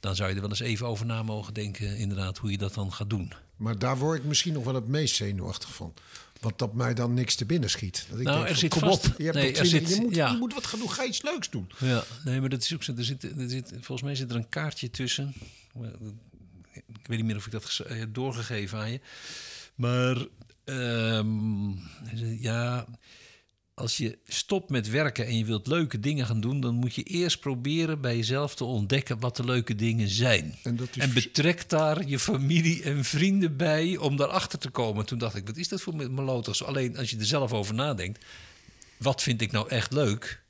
[0.00, 2.74] Dan zou je er wel eens even over na mogen denken, inderdaad, hoe je dat
[2.74, 3.32] dan gaat doen.
[3.56, 5.94] maar daar word ik misschien nog wel het meest zenuwachtig van.
[6.44, 8.06] Want dat mij dan niks te binnen schiet.
[8.10, 9.96] Dat ik Nou, denk er zit kom vast- op, je, hebt nee, er 20 zit-
[9.96, 10.30] je, moet, ja.
[10.30, 11.70] je moet wat gaan doen, ga iets leuks doen.
[11.78, 12.92] Ja, nee, maar dat is ook zo.
[12.96, 15.34] Er zit, er zit, volgens mij zit er een kaartje tussen.
[16.72, 19.00] Ik weet niet meer of ik dat ges- eh, heb doorgegeven aan je.
[19.74, 20.26] Maar
[20.64, 21.68] ehm,
[22.40, 22.86] ja,
[23.74, 27.02] als je stopt met werken en je wilt leuke dingen gaan doen, dan moet je
[27.02, 30.54] eerst proberen bij jezelf te ontdekken wat de leuke dingen zijn.
[30.62, 35.06] En dat is en betrek daar je familie en vrienden bij om daarachter te komen.
[35.06, 36.64] Toen dacht ik, wat is dat voor meloters?
[36.64, 38.24] Alleen als je er zelf over nadenkt,
[38.96, 40.42] wat vind ik nou echt leuk?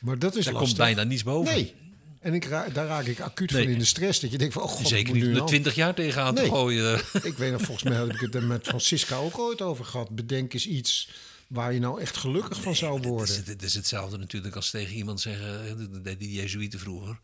[0.00, 0.76] Maar dat is Daar lastig.
[0.76, 1.54] komt bijna niets boven.
[1.54, 1.74] Nee.
[2.20, 3.62] En ik daar raak ik acuut Nee.
[3.64, 4.20] van in de stress.
[4.20, 6.44] Dat je denkt van, oh god, ik Zeker niet nu een 20 jaar tegenaan Nee.
[6.44, 6.98] te gooien.
[7.22, 10.10] Ik weet nog, volgens mij heb ik het er met Francisca ook ooit over gehad.
[10.10, 11.10] Bedenk eens iets
[11.50, 13.28] waar je nou echt gelukkig van zou Het worden.
[13.40, 17.18] is, het is hetzelfde natuurlijk als tegen iemand zeggen, die Jezuïeten vroeger.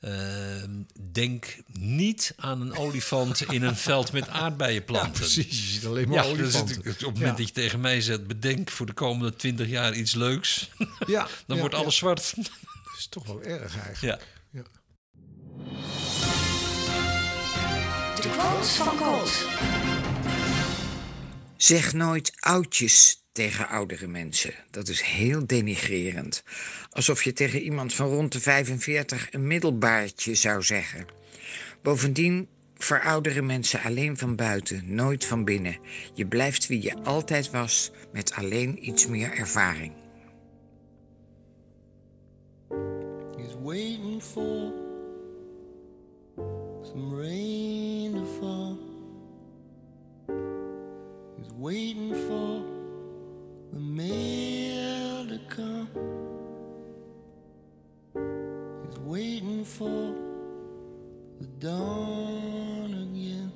[0.00, 0.70] Ehm,
[1.12, 5.12] denk niet aan een olifant in een veld met aardbeienplanten.
[5.12, 5.46] Ja, precies.
[5.60, 6.76] Je ziet alleen maar Ja, dus olifanten.
[6.76, 7.32] het- op het moment Ja.
[7.36, 10.70] dat je tegen mij zegt, bedenk voor de komende 20 jaar iets leuks,
[11.06, 11.98] Ja, dan ja, wordt alles ja.
[12.00, 12.32] zwart.
[12.36, 12.50] Dat
[12.98, 14.00] is toch wel erg eigenlijk.
[14.00, 14.60] Ja.
[14.60, 14.62] Ja.
[18.22, 19.44] De quote van Colt.
[21.60, 24.54] Zeg nooit oudjes tegen oudere mensen.
[24.70, 26.42] Dat is heel denigrerend.
[26.90, 31.06] Alsof je tegen iemand van rond de 45 een middelbaartje zou zeggen.
[31.82, 35.78] Bovendien verouderen mensen alleen van buiten, nooit van binnen.
[36.14, 39.92] Je blijft wie je altijd was, met alleen iets meer ervaring.
[43.36, 44.72] He's waiting for
[46.82, 48.26] some rain
[51.60, 52.64] waiting for
[53.70, 55.88] the mail to come.
[58.14, 60.14] He's waiting for
[61.38, 63.52] the dawn again.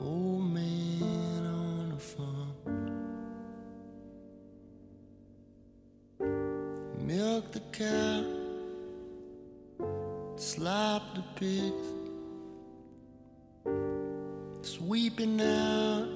[0.00, 2.48] Old man on farm.
[6.98, 8.24] milk the cow,
[10.36, 11.91] slop the pigs,
[14.84, 16.08] sweeping out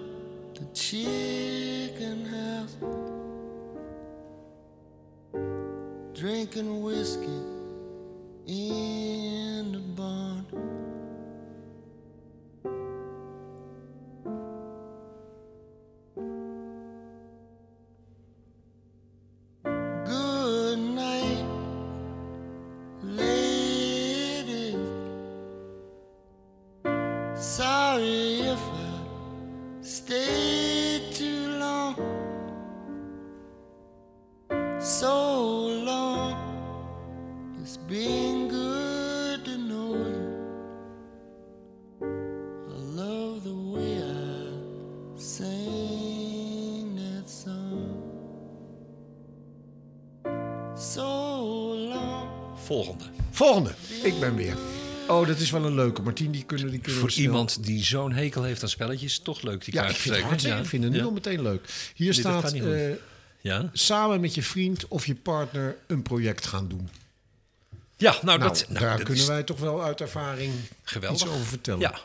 [0.55, 2.77] the chicken house,
[6.13, 7.43] drinking whiskey
[8.49, 10.36] in the barn.
[53.37, 53.71] Volgende.
[54.03, 54.57] Ik ben weer.
[55.09, 56.03] Oh, dat is wel een leuke.
[56.03, 59.43] Martien, die kunnen, die kunnen Voor we iemand die zo'n hekel heeft aan spelletjes, toch
[59.43, 60.29] leuk die Ja, kaart ik vind het trekken.
[60.29, 60.57] hartstikke.
[60.57, 60.63] Ja.
[60.63, 61.05] Ik vind het nu Ja.
[61.05, 61.69] al meteen leuk.
[61.95, 62.91] Hier Nee, staat eh,
[63.41, 66.89] Ja, samen met je vriend of je partner een project gaan doen.
[67.97, 71.21] ja nou, Nou, dat, nou, daar dat kunnen is wij toch wel uit ervaring geweldig.
[71.23, 71.81] iets over vertellen.
[71.81, 71.99] Ja,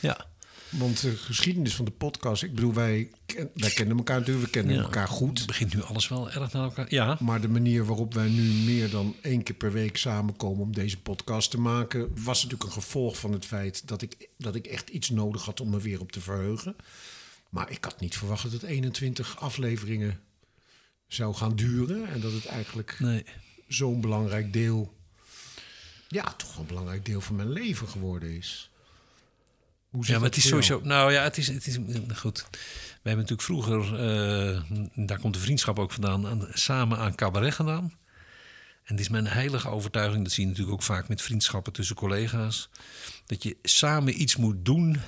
[0.00, 0.26] ja.
[0.70, 4.50] Want de geschiedenis van de podcast, ik bedoel, wij, ken- wij kennen elkaar natuurlijk, we
[4.52, 4.82] kennen Ja.
[4.82, 5.38] elkaar goed.
[5.38, 6.86] Het begint nu alles wel erg naar elkaar.
[6.94, 10.72] Ja, Maar de manier waarop wij nu meer dan één keer per week samenkomen om
[10.74, 14.66] deze podcast te maken, was natuurlijk een gevolg van het feit dat ik, dat ik
[14.66, 16.76] echt iets nodig had om me weer op te verheugen.
[17.48, 20.20] Maar ik had niet verwacht dat het 21 afleveringen
[21.06, 22.08] zou gaan duren.
[22.08, 23.24] En dat het eigenlijk nee.
[23.68, 24.94] zo'n belangrijk deel,
[26.08, 28.69] ja, toch een belangrijk deel van mijn leven geworden is.
[29.90, 30.80] Hoe Ja, maar het is sowieso.
[30.82, 31.78] Nou ja, het is, het is
[32.14, 32.46] goed.
[33.02, 34.60] We hebben natuurlijk vroeger, eh,
[34.94, 37.92] daar komt de vriendschap ook vandaan, aan, samen aan cabaret gedaan.
[38.84, 41.96] En het is mijn heilige overtuiging, dat zie je natuurlijk ook vaak met vriendschappen tussen
[41.96, 42.68] collega's,
[43.26, 45.00] dat je samen iets moet doen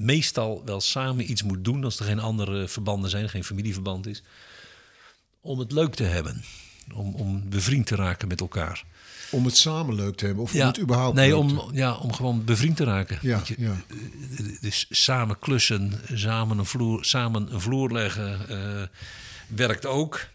[0.00, 4.22] meestal wel samen iets moet doen als er geen andere verbanden zijn, geen familieverband is,
[5.40, 6.44] om het leuk te hebben.
[6.94, 8.84] Om, om bevriend te raken met elkaar.
[9.30, 12.44] Om het samen leuk te hebben of om het überhaupt nee, om, ja, om gewoon
[12.44, 13.18] bevriend te raken.
[13.22, 13.76] Ja, je- ja.
[14.60, 18.86] Dus samen klussen, samen een vloer, samen een vloer leggen, eh,
[19.46, 20.26] werkt ook.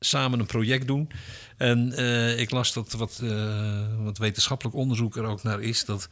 [0.00, 1.08] Samen een project doen.
[1.56, 5.84] En eh, ik las dat wat, eh, wat wetenschappelijk onderzoek er ook naar is...
[5.84, 6.08] dat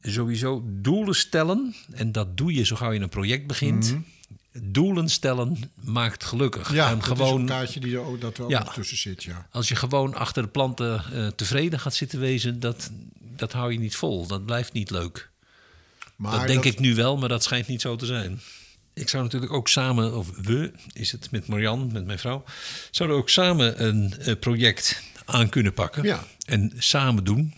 [0.00, 3.96] sowieso doelen stellen, en dat doe je zo gauw je een project begint...
[4.62, 6.72] Doelen stellen maakt gelukkig.
[6.72, 8.58] Ja, en dat is een gewoon kaartje die er ook, dat er ook Ja.
[8.58, 9.46] nog tussen zit, ja.
[9.50, 13.78] als je gewoon achter de planten eh, tevreden gaat zitten wezen, dat, dat hou je
[13.78, 14.26] niet vol.
[14.26, 15.30] Dat blijft niet leuk.
[16.16, 18.40] Maar dat denk ik nu wel, maar dat schijnt niet zo te zijn.
[18.94, 22.44] Ik zou natuurlijk ook samen, of we, is het met Marian, met mijn vrouw,
[22.90, 26.02] zouden ook samen een eh, project aan kunnen pakken.
[26.04, 26.24] Ja.
[26.46, 27.54] En samen doen.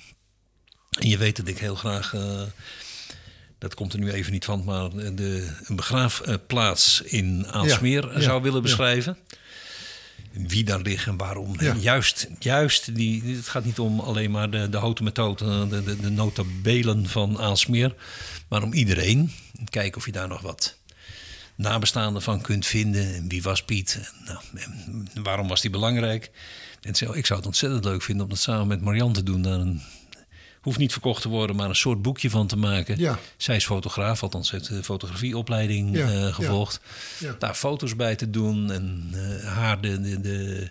[0.90, 2.42] En je weet dat ik heel graag, eh,
[3.58, 8.42] dat komt er nu even niet van, maar de, een begraafplaats in Aalsmeer ja, zou
[8.42, 8.62] willen ja.
[8.62, 9.18] beschrijven.
[10.32, 11.58] Wie daar ligt en waarom.
[11.58, 15.82] En juist, juist die, het gaat niet om alleen maar de, de houten methode, de,
[15.82, 17.94] de, de notabelen van Aalsmeer,
[18.48, 19.32] maar om iedereen.
[19.70, 20.76] Kijken of je daar nog wat
[21.54, 23.14] nabestaanden van kunt vinden.
[23.14, 23.98] En wie was Piet?
[24.00, 24.40] En, nou,
[25.14, 26.30] en waarom was die belangrijk?
[26.80, 29.42] En ik zou het ontzettend leuk vinden om dat samen met Marianne te doen.
[29.42, 29.82] Daar een,
[30.60, 32.98] hoeft niet verkocht te worden, maar een soort boekje van te maken.
[32.98, 33.18] Ja.
[33.36, 36.80] Zij is fotograaf, althans heeft de fotografieopleiding Ja, eh, gevolgd.
[37.18, 37.36] Ja.
[37.38, 40.68] Daar foto's bij te doen en eh, haar de, de, de...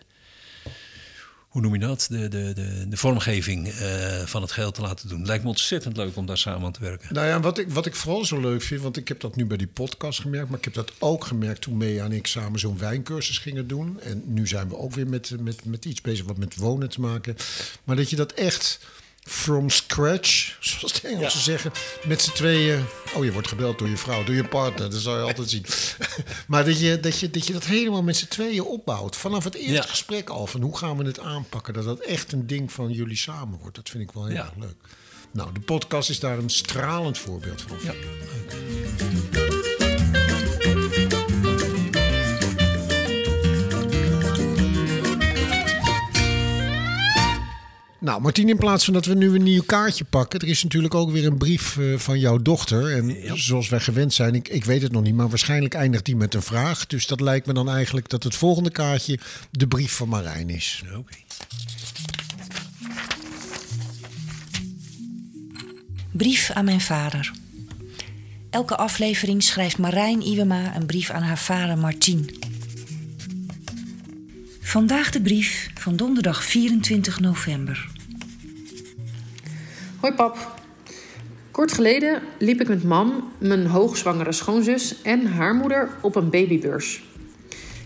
[1.47, 2.07] Hoe noem je dat?
[2.09, 5.25] De, de, de, de vormgeving eh, van het geheel te laten doen.
[5.25, 7.13] Lijkt me ontzettend leuk om daar samen aan te werken.
[7.13, 9.45] Nou ja, wat ik, wat ik vooral zo leuk vind, want ik heb dat nu
[9.45, 12.59] bij die podcast gemerkt, maar ik heb dat ook gemerkt toen Mea en ik samen
[12.59, 13.99] zo'n wijncursus gingen doen.
[14.01, 17.01] En nu zijn we ook weer met, met, met iets bezig wat met wonen te
[17.01, 17.35] maken.
[17.83, 18.79] Maar dat je dat echt
[19.27, 21.71] from scratch, zoals de Engelsen zeggen,
[22.05, 22.85] met z'n tweeën.
[23.15, 25.65] Oh, je wordt gebeld door je vrouw, door je partner, dat zou je altijd zien.
[26.47, 29.15] maar dat je dat, je, dat je dat helemaal met z'n tweeën opbouwt.
[29.15, 29.81] Vanaf het eerste Ja.
[29.81, 33.17] gesprek al, van hoe gaan we het aanpakken, dat dat echt een ding van jullie
[33.17, 33.75] samen wordt.
[33.75, 34.41] Dat vind ik wel heel Ja.
[34.45, 34.75] erg leuk.
[35.31, 37.77] Nou, de podcast is daar een stralend voorbeeld van.
[37.83, 37.93] Ja.
[48.07, 50.95] Nou, Martien, in plaats van dat we nu een nieuw kaartje pakken, er is natuurlijk
[50.95, 52.95] ook weer een brief eh, van jouw dochter.
[52.95, 56.15] En zoals wij gewend zijn, ik, ik weet het nog niet, maar waarschijnlijk eindigt die
[56.15, 56.87] met een vraag.
[56.87, 59.19] Dus dat lijkt me dan eigenlijk dat het volgende kaartje
[59.51, 60.83] de brief van Marijn is.
[60.95, 61.13] Oké.
[66.11, 67.31] Brief aan mijn vader.
[68.49, 72.39] Elke aflevering schrijft Marijn Iwema een brief aan haar vader Martien.
[74.61, 77.95] Vandaag de brief van donderdag 24 november.
[80.07, 80.53] Hoi pap.
[81.51, 87.03] Kort geleden liep ik met mam, mijn hoogzwangere schoonzus en haar moeder op een babybeurs.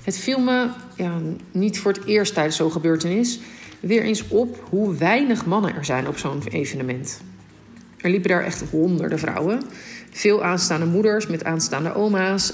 [0.04, 1.20] Het viel me, ja,
[1.52, 3.40] niet voor het eerst tijdens zo'n gebeurtenis,
[3.80, 7.22] weer eens op hoe weinig mannen er zijn op zo'n evenement.
[7.98, 9.62] Er liepen daar echt honderden vrouwen.
[10.12, 12.54] Veel aanstaande moeders met aanstaande oma's.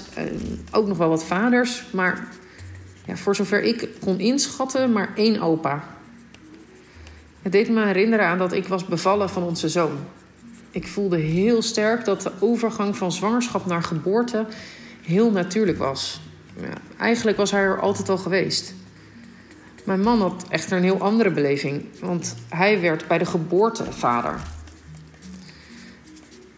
[0.72, 1.84] ook nog wel wat vaders.
[1.92, 2.28] Maar
[3.06, 5.97] ja, voor zover ik kon inschatten, maar één opa.
[7.42, 9.98] Het deed me herinneren aan dat ik was bevallen van onze zoon.
[10.70, 14.46] Ik voelde heel sterk dat de overgang van zwangerschap naar geboorte
[15.02, 16.20] heel natuurlijk was.
[16.60, 18.74] Ja, eigenlijk was hij er altijd al geweest.
[19.84, 24.40] Mijn man had echter een heel andere beleving, want hij werd bij de geboorte vader.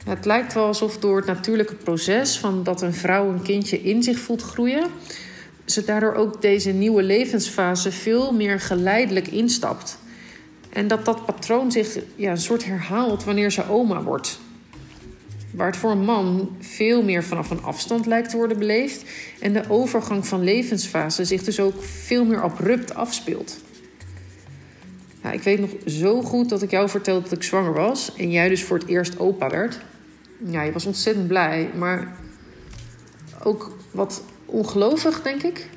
[0.04, 4.02] Het lijkt wel alsof door het natuurlijke proces van dat een vrouw een kindje in
[4.02, 4.86] zich voelt groeien,
[5.64, 9.98] ze daardoor ook deze nieuwe levensfase veel meer geleidelijk instapt.
[10.72, 14.40] En dat dat patroon zich ja, een soort herhaalt wanneer ze oma wordt.
[15.50, 19.04] Waar het voor een man veel meer vanaf een afstand lijkt te worden beleefd.
[19.40, 23.60] En de overgang van levensfase zich dus ook veel meer abrupt afspeelt.
[25.32, 28.14] Ik weet nog zo goed dat ik jou vertelde dat ik zwanger was.
[28.16, 29.78] En jij dus voor het eerst opa werd.
[30.44, 31.70] Ja, je was ontzettend blij.
[31.74, 32.16] Maar
[33.42, 35.68] ook wat ongelovig, denk ik.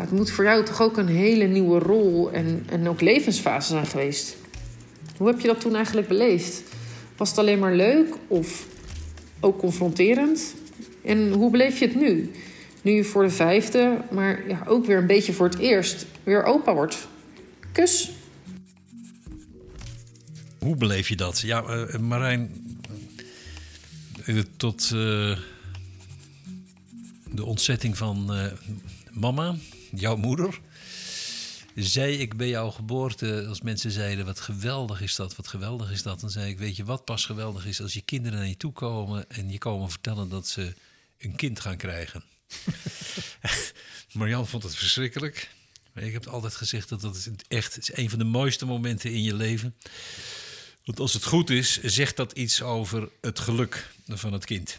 [0.00, 3.86] Het moet voor jou toch ook een hele nieuwe rol en, en ook levensfase zijn
[3.86, 4.36] geweest.
[5.16, 6.62] Hoe heb je dat toen eigenlijk beleefd?
[7.16, 8.66] Was het alleen maar leuk of
[9.40, 10.54] ook confronterend?
[11.04, 12.30] En hoe beleef je het nu?
[12.82, 16.74] Nu voor de vijfde, maar ja, ook weer een beetje voor het eerst, weer opa
[16.74, 17.08] wordt.
[17.72, 18.10] Kus.
[20.58, 21.40] Hoe beleef je dat?
[21.40, 22.68] Ja, eh, Marijn,
[24.24, 25.38] eh, tot eh,
[27.32, 28.52] de ontzetting van eh,
[29.12, 29.56] mama,
[29.94, 30.60] jouw moeder,
[31.74, 36.02] zei ik bij jouw geboorte, als mensen zeiden: Wat geweldig is dat, wat geweldig is
[36.02, 36.20] dat.
[36.20, 37.80] Dan zei ik: Weet je wat pas geweldig is?
[37.80, 40.74] Als je kinderen naar je toe komen en je komen vertellen dat ze
[41.18, 42.22] een kind gaan krijgen.
[44.12, 45.50] Marjan vond het verschrikkelijk.
[45.92, 49.22] Maar ik heb altijd gezegd dat dat echt is een van de mooiste momenten in
[49.22, 49.74] je leven.
[50.84, 54.78] Want als het goed is, zegt dat iets over het geluk van het kind.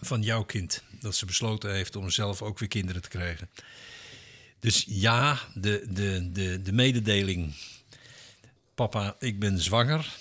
[0.00, 0.82] Van jouw kind.
[1.00, 3.50] Dat ze besloten heeft om zelf ook weer kinderen te krijgen.
[4.60, 7.54] Dus ja, de, de, de, de mededeling.
[8.74, 10.16] Papa, ik ben zwanger.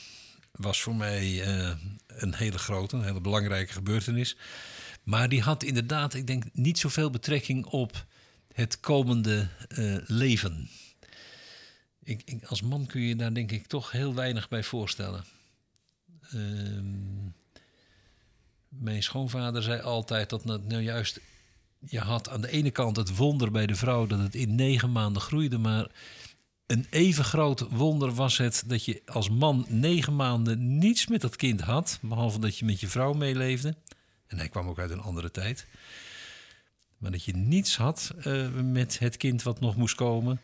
[0.51, 1.75] Was voor mij eh,
[2.07, 4.35] een hele grote, een hele belangrijke gebeurtenis.
[5.03, 8.05] Maar die had inderdaad, ik denk, niet zoveel betrekking op
[8.53, 10.69] het komende eh, leven.
[12.03, 15.25] Ik, ik- als man kun je daar denk ik toch heel weinig bij voorstellen.
[16.31, 17.25] Ehm,
[18.69, 21.19] mijn schoonvader zei altijd dat nou, juist...
[21.79, 24.91] Je had aan de ene kant het wonder bij de vrouw dat het in negen
[24.91, 25.57] maanden groeide...
[25.57, 25.87] maar
[26.65, 31.35] een even groot wonder was het dat je als man negen maanden niets met dat
[31.35, 31.99] kind had...
[32.01, 33.75] behalve dat je met je vrouw meeleefde.
[34.27, 35.65] En hij kwam ook uit een andere tijd.
[36.97, 40.41] Maar dat je niets had eh, met het kind wat nog moest komen...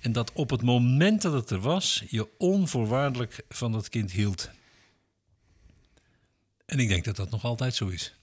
[0.00, 4.50] En dat op het moment dat het er was, je onvoorwaardelijk van dat kind hield.
[6.66, 8.14] En ik denk dat dat nog altijd zo is.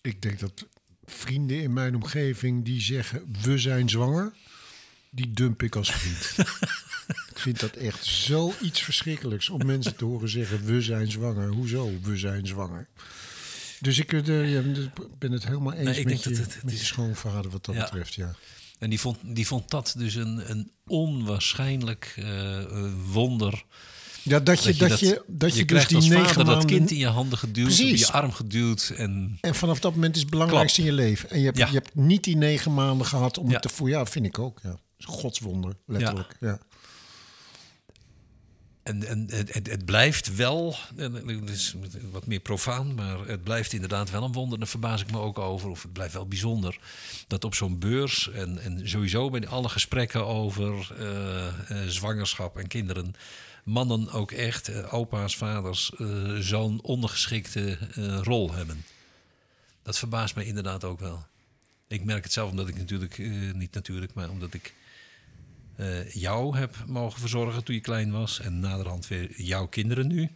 [0.00, 0.66] Ik denk dat
[1.06, 4.32] vrienden in mijn omgeving die zeggen we zijn zwanger,
[5.10, 6.48] die dump ik als vriend.
[7.32, 11.48] ik vind dat echt zoiets verschrikkelijks om mensen te horen zeggen we zijn zwanger.
[11.48, 12.86] Hoezo we zijn zwanger?
[13.80, 14.22] Dus ik eh,
[15.18, 17.64] ben het helemaal eens Nee, ik met, denk je, dat het- met je schoonvader wat
[17.64, 17.82] dat Ja.
[17.82, 18.14] betreft.
[18.14, 18.34] Ja.
[18.78, 23.64] En die vond, die vond dat dus een, een onwaarschijnlijk eh, eh, wonder.
[24.28, 26.66] Ja, dat je, dat je, dat je, dus krijgt die negen vader dat maanden...
[26.66, 28.92] kind in je handen geduwd, op je arm geduwd.
[28.96, 31.30] En En vanaf dat moment is het belangrijkste in je leven.
[31.30, 31.66] En je hebt, Ja.
[31.66, 33.52] je hebt niet die negen maanden gehad om Ja.
[33.52, 33.98] het te voelen.
[33.98, 34.60] Ja, vind ik ook.
[34.62, 34.76] Ja.
[34.98, 36.36] Godswonder, letterlijk.
[36.40, 36.58] Ja.
[38.82, 41.74] En, en het, het, het blijft wel, en het is
[42.10, 44.58] wat meer profaan, maar het blijft inderdaad wel een wonder.
[44.58, 46.78] Daar verbaas ik me ook over, of het blijft wel bijzonder.
[47.26, 52.66] Dat op zo'n beurs en, en sowieso bij alle gesprekken over eh, eh, zwangerschap en
[52.66, 53.14] kinderen.
[53.66, 58.84] Mannen ook echt, eh, opa's, vaders, eh, zo'n ondergeschikte eh, rol hebben.
[59.82, 61.26] Dat verbaast me inderdaad ook wel.
[61.88, 63.18] Ik merk het zelf omdat ik natuurlijk,
[63.54, 64.74] niet natuurlijk, maar omdat ik
[66.12, 68.40] jou heb mogen verzorgen toen je klein was.
[68.40, 70.30] En naderhand weer jouw kinderen nu.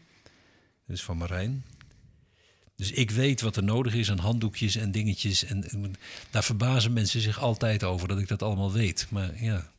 [0.87, 1.65] Dus van Marijn.
[2.77, 5.45] Dus ik weet wat er nodig is aan handdoekjes en dingetjes.
[5.45, 5.95] En,
[6.31, 9.07] daar verbazen mensen zich altijd over dat ik dat allemaal weet.
[9.11, 9.73] Maar ja,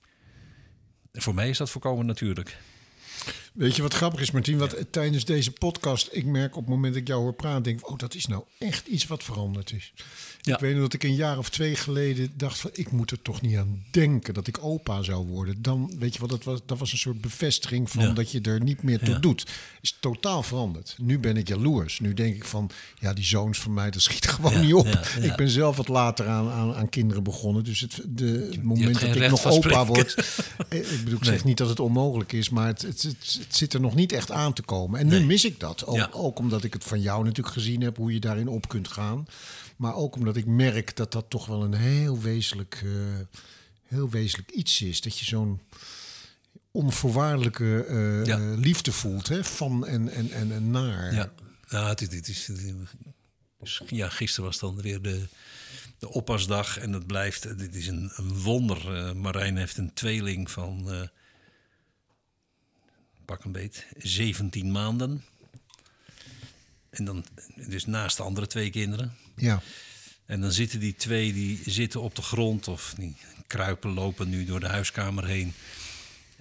[1.13, 2.57] voor mij is dat volkomen natuurlijk.
[3.53, 4.57] Weet je wat grappig is, Martien?
[4.57, 7.79] Wat tijdens deze podcast, ik merk op het moment dat ik jou hoor praten, denk
[7.79, 9.93] ik, oh, dat is nou echt iets wat veranderd is.
[10.41, 10.53] Ja.
[10.53, 13.21] Ik weet nog dat ik een jaar of twee geleden dacht van, ik moet er
[13.21, 15.61] toch niet aan denken dat ik opa zou worden.
[15.61, 18.13] Dan, weet je wat, dat was, dat was een soort bevestiging van Ja.
[18.13, 19.45] dat je er niet meer toe doet.
[19.81, 20.95] Is totaal veranderd.
[20.97, 21.99] Nu ben ik jaloers.
[21.99, 24.87] Nu denk ik van, ja, die zoons van mij, dat schiet gewoon niet op.
[25.21, 27.63] Ik ben zelf wat later aan, aan, aan kinderen begonnen.
[27.63, 30.15] Dus het, de, het moment dat ik nog opa word,
[30.69, 33.73] ik bedoel, ik zeg niet dat het onmogelijk is, maar het, het, het, het zit
[33.73, 34.99] er nog niet echt aan te komen.
[34.99, 35.25] En nu Nee.
[35.25, 35.85] mis ik dat.
[35.85, 36.09] Ook, Ja.
[36.11, 39.25] ook omdat ik het van jou natuurlijk gezien heb, hoe je daarin op kunt gaan.
[39.75, 42.89] Maar ook omdat ik merk dat dat toch wel een heel wezenlijk, eh,
[43.87, 45.01] heel wezenlijk iets is.
[45.01, 45.59] Dat je zo'n
[46.71, 48.37] onvoorwaardelijke eh, Ja.
[48.55, 51.13] liefde voelt hè, van en, en, en, en naar.
[51.13, 51.31] Ja,
[51.69, 52.59] ja het, is- het
[53.59, 55.27] is, ja gisteren was dan weer de,
[55.99, 56.77] de oppasdag.
[56.77, 58.95] En het blijft, dit is een, een wonder.
[58.97, 60.91] Eh, Marijn heeft een tweeling van,
[63.31, 65.23] pak een beet, 17 maanden.
[66.89, 67.25] En dan,
[67.67, 69.17] dus naast de andere twee kinderen.
[69.35, 69.61] Ja.
[70.25, 73.15] En dan zitten die twee die zitten op de grond of die
[73.47, 75.53] kruipen, lopen nu door de huiskamer heen.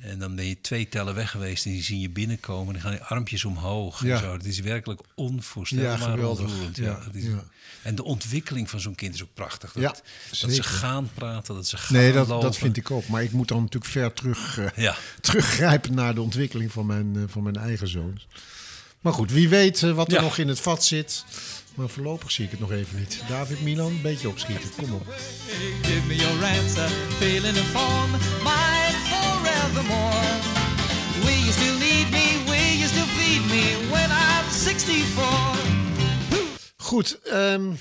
[0.01, 2.67] En dan ben je twee tellen weg geweest en die zien je binnenkomen.
[2.67, 4.03] En dan gaan die armpjes omhoog.
[4.05, 4.15] Ja.
[4.15, 4.33] En zo.
[4.33, 6.51] Het is werkelijk onvoorstelbaar Ja, geweldig.
[6.75, 7.25] Ja, Ja, is-.
[7.83, 9.73] En de ontwikkeling van zo'n kind is ook prachtig.
[9.73, 10.55] Dat, Ja, dat zeker.
[10.55, 12.45] ze gaan praten, dat ze gaan Nee, dat, lopen.
[12.45, 13.07] dat vind ik ook.
[13.09, 14.97] Maar ik moet dan natuurlijk ver terug, Ja.
[15.21, 18.27] teruggrijpen naar de ontwikkeling van mijn, eh, van mijn eigen zoons.
[19.01, 21.25] Maar goed, wie weet eh, wat er nog in het vat zit.
[21.81, 23.23] Maar voorlopig zie ik het nog even niet.
[23.29, 24.71] David Milan, een beetje opschieten.
[24.77, 25.07] Kom op.
[25.83, 28.11] Give me your answer, filling the form,
[28.43, 30.39] mine forevermore.
[31.25, 32.43] Will you still need me?
[32.47, 35.59] Will you still feed me when I'm 64?
[36.77, 37.73] Goed, ehm,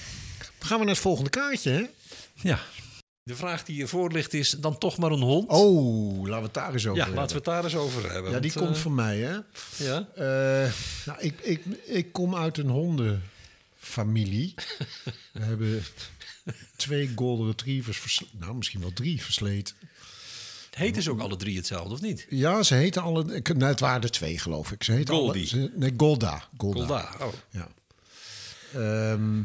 [0.60, 1.86] gaan we naar het volgende kaartje, hè?
[2.34, 2.60] Ja.
[3.24, 5.50] De vraag die hiervoor ligt is dan toch maar een hond?
[5.50, 7.22] Oh, laten we het daar eens over ja, hebben.
[7.22, 8.32] laten we het daar eens over hebben.
[8.32, 9.38] Ja, die want, komt eh, van mij, hè?
[9.76, 10.08] Ja?
[10.16, 10.72] Eh,
[11.06, 12.70] nou, ik, ik, ik kom uit een
[13.96, 14.54] hondenfamilie.
[15.34, 15.84] We hebben
[16.76, 19.76] twee golden retrievers, nou misschien wel drie versleten.
[20.70, 22.26] Heten ze ook alle drie hetzelfde, of niet?
[22.30, 23.24] Ja, ze heten alle...
[23.44, 24.84] Nou, het waren er twee, geloof ik.
[24.84, 26.48] Ze heten alle- ze- nee, Golda.
[26.58, 26.80] Golda.
[26.80, 27.16] Golda.
[27.26, 27.34] Oh.
[27.50, 27.68] Ja.
[28.74, 29.42] Ehm,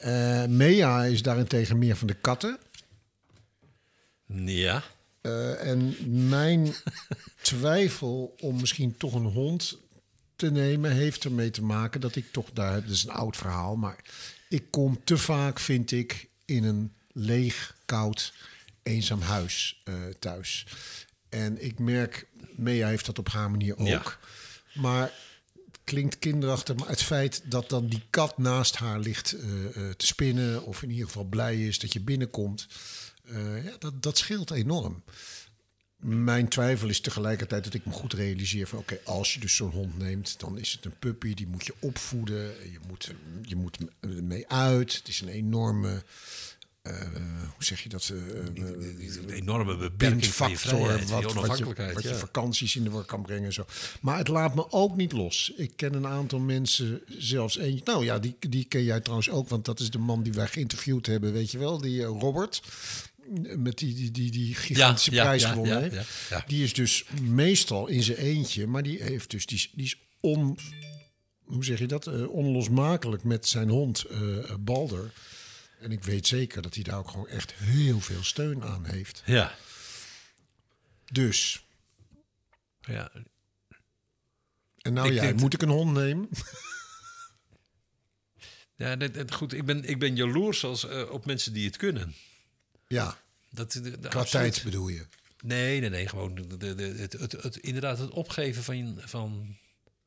[0.00, 2.58] eh, Mea is daarentegen meer van de katten.
[4.44, 4.82] Ja.
[5.20, 5.96] Eh, en
[6.28, 6.74] mijn
[7.42, 9.78] twijfel om misschien toch een hond
[10.36, 10.92] te nemen...
[10.92, 12.82] heeft ermee te maken dat ik toch daar...
[12.82, 13.96] Dat is een oud verhaal, maar
[14.48, 16.28] ik kom te vaak, vind ik...
[16.44, 18.32] in een leeg, koud,
[18.82, 20.66] eenzaam huis eh, thuis.
[21.28, 22.26] En ik merk,
[22.56, 23.86] Mea heeft dat op haar manier ook.
[23.86, 24.02] Ja.
[24.80, 25.12] Maar
[25.66, 29.94] het klinkt kinderachtig, maar het feit dat dan die kat naast haar ligt eh, eh,
[29.94, 30.62] te spinnen...
[30.62, 32.66] of in ieder geval blij is dat je binnenkomt...
[33.64, 35.02] ja, dat, dat scheelt enorm.
[36.08, 38.78] Mijn twijfel is tegelijkertijd dat ik me goed realiseer van...
[38.78, 41.34] oké, als je dus zo'n hond neemt, dan is het een puppy.
[41.34, 42.42] Die moet je opvoeden.
[42.72, 43.78] Je moet, je moet
[44.22, 44.96] mee uit.
[44.96, 46.02] Het is een enorme...
[46.82, 46.92] eh,
[47.54, 48.12] hoe zeg je dat?
[48.12, 52.08] eh, eh, Een enorme beperking van je Pintfactor, vrijheid, wat, je wat, je, wat je
[52.08, 52.14] ja.
[52.14, 53.44] vakanties in de war kan brengen.
[53.44, 53.66] en Zo.
[54.00, 55.52] Maar het laat me ook niet los.
[55.56, 57.84] Ik ken een aantal mensen, zelfs eentje.
[57.84, 60.46] Nou ja, die, die ken jij trouwens ook, want dat is de man die wij
[60.46, 62.62] geïnterviewd hebben, weet je wel, die eh, Robert.
[63.56, 66.48] Met die, die, die, die gigantische Ja, prijs ja, gewonnen ja, heeft.
[66.48, 69.98] Die is dus meestal in zijn eentje, maar die, heeft dus, die, is- die is
[70.20, 70.58] on,
[71.44, 72.06] hoe zeg je dat?
[72.06, 75.12] Eh, onlosmakelijk met zijn hond eh, eh, Balder.
[75.80, 79.22] En ik weet zeker dat hij daar ook gewoon echt heel veel steun aan heeft.
[79.26, 79.54] Ja.
[81.12, 81.64] Dus,
[82.80, 83.10] ja.
[84.78, 86.28] en nou Ik ja, moet ik een hond nemen?
[88.78, 88.96] Ja,
[89.32, 89.52] goed.
[89.52, 92.14] Ik ben, ik ben jaloers als, op mensen die het kunnen.
[92.86, 93.16] Ja,
[93.50, 94.52] Dat, de, de- qua absoluut.
[94.52, 95.06] tijd bedoel je.
[95.44, 96.08] Nee, nee, nee.
[96.08, 99.56] Gewoon de, het, het, het, inderdaad het opgeven van, van,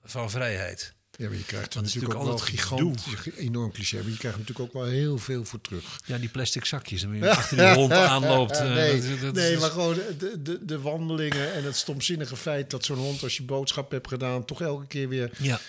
[0.04, 0.94] van vrijheid.
[1.12, 4.18] Ja, maar je krijgt er is natuurlijk ook wel natuurlijk gigantisch, enorm cliché, maar je
[4.18, 6.00] krijgt natuurlijk ook wel heel veel voor terug.
[6.06, 7.04] Ja, die plastic zakjes.
[7.04, 8.58] En je achter die hond aanloopt.
[8.58, 12.36] eh, nee, dat- dat nee is- maar gewoon de, de, de wandelingen en het stomzinnige
[12.36, 15.60] feit dat zo'n hond, als je boodschap hebt gedaan, toch elke keer weer Ja,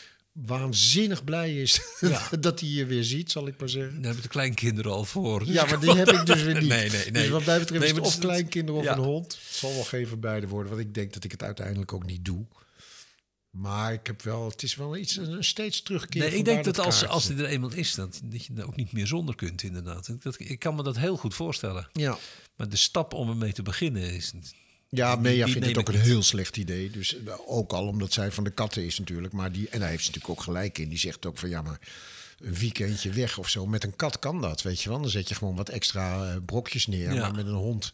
[0.47, 2.29] waanzinnig blij is Ja.
[2.41, 3.95] dat hij je weer ziet, zal ik maar zeggen.
[3.95, 5.39] daar hebben de kleinkinderen al voor.
[5.45, 6.69] Dus Ja, maar die heb ik dus weer niet.
[6.69, 7.13] Nee, nee, nee.
[7.23, 8.93] Dus wat mij betreft Nee, is het of is- kleinkinderen of ja.
[8.97, 9.33] een hond.
[9.47, 12.07] Het zal wel geen van beide worden, want ik denk dat ik het uiteindelijk ook
[12.07, 12.47] niet doe.
[13.51, 16.29] Maar ik heb wel, het is wel iets, een steeds terugkeren.
[16.29, 18.77] Nee, ik denk dat als, als die er eenmaal is, dat, dat je er ook
[18.77, 20.23] niet meer zonder kunt, inderdaad.
[20.23, 21.89] Dat, ik kan me dat heel goed voorstellen.
[21.93, 22.19] Ja,
[22.57, 24.33] Maar de stap om ermee te beginnen is...
[24.91, 26.91] ja Mea vindt het ook een heel slecht idee.
[26.91, 29.33] Dus eh, ook al omdat zij van de katten is natuurlijk.
[29.33, 30.89] Maar die, en daar heeft ze natuurlijk ook gelijk in.
[30.89, 31.81] Die zegt ook van ja, maar
[32.41, 33.67] een weekendje weg of zo.
[33.67, 35.01] Met een kat kan dat, weet je wel.
[35.01, 37.13] Dan zet je gewoon wat extra eh, brokjes neer.
[37.13, 37.21] Ja.
[37.21, 37.93] Maar met een hond,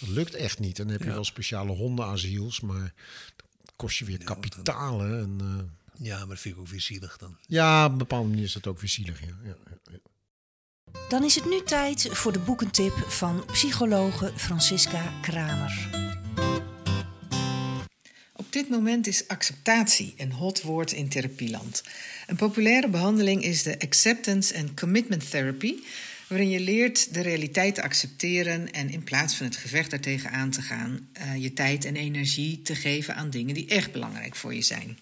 [0.00, 0.76] dat lukt echt niet.
[0.76, 1.12] Dan heb je Ja.
[1.12, 2.94] wel speciale hondenasiels, maar
[3.36, 5.18] dat kost je weer kapitalen.
[5.20, 7.36] En, eh, Ja, maar dat vind ik ook weer zielig dan.
[7.46, 9.20] ja, op een bepaalde manier is dat ook weer zielig.
[9.20, 9.56] Ja, ja.
[11.08, 16.15] Dan is het nu tijd voor de boekentip van psychologe Francisca Kramer.
[18.56, 21.82] Dit moment is acceptatie een hot woord in therapieland.
[22.26, 25.74] Een populaire behandeling is de Acceptance and Commitment Therapy,
[26.26, 30.50] waarin je leert de realiteit te accepteren en in plaats van het gevecht daartegen aan
[30.50, 34.54] te gaan, eh, je tijd en energie te geven aan dingen die echt belangrijk voor
[34.54, 34.98] je zijn.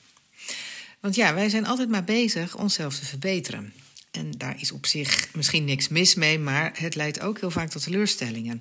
[1.00, 3.72] Want ja, wij zijn altijd maar bezig onszelf te verbeteren.
[4.10, 7.70] En daar is op zich misschien niks mis mee, maar het leidt ook heel vaak
[7.70, 8.60] tot teleurstellingen.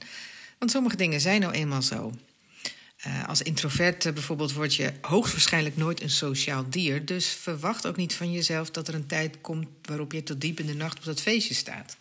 [0.58, 2.14] Want sommige dingen zijn nou eenmaal zo.
[3.04, 7.06] Eh, als introvert eh, bijvoorbeeld word je hoogstwaarschijnlijk nooit een sociaal dier.
[7.06, 10.60] Dus verwacht ook niet van jezelf dat er een tijd komt waarop je tot diep
[10.60, 11.98] in de nacht op dat feestje staat.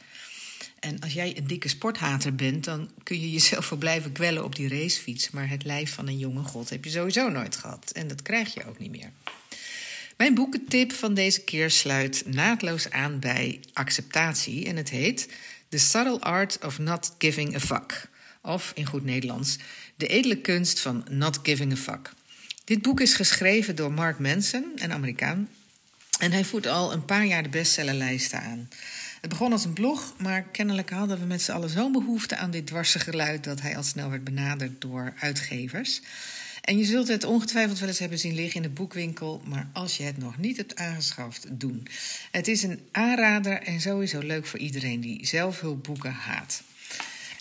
[0.81, 4.57] En als jij een dikke sporthater bent, dan kun je jezelf wel blijven kwellen op
[4.57, 5.31] die racefiets.
[5.31, 7.91] Maar het lijf van een jonge god heb je sowieso nooit gehad.
[7.91, 9.11] En dat krijg je ook niet meer.
[10.17, 14.67] Mijn boekentip van deze keer sluit naadloos aan bij acceptatie.
[14.67, 15.29] En het heet
[15.69, 18.11] The Subtle Art of Not Giving a Fuck.
[18.43, 19.59] Of in goed Nederlands,
[19.97, 22.12] De edele kunst van Not Giving a Fuck.
[22.64, 25.49] Dit boek is geschreven door Mark Manson, een Amerikaan.
[26.18, 28.68] En hij voert al een paar jaar de bestsellerlijsten aan.
[29.20, 32.51] Het begon als een blog, maar kennelijk hadden we met z'n allen zo'n behoefte aan
[32.51, 36.01] dit dwarse geluid dat hij al snel werd benaderd door uitgevers.
[36.61, 39.97] En je zult het ongetwijfeld wel eens hebben zien liggen in de boekwinkel, maar als
[39.97, 41.86] je het nog niet hebt aangeschaft, doen.
[42.30, 46.62] Het is een aanrader en sowieso leuk voor iedereen die zelfhulpboeken haat.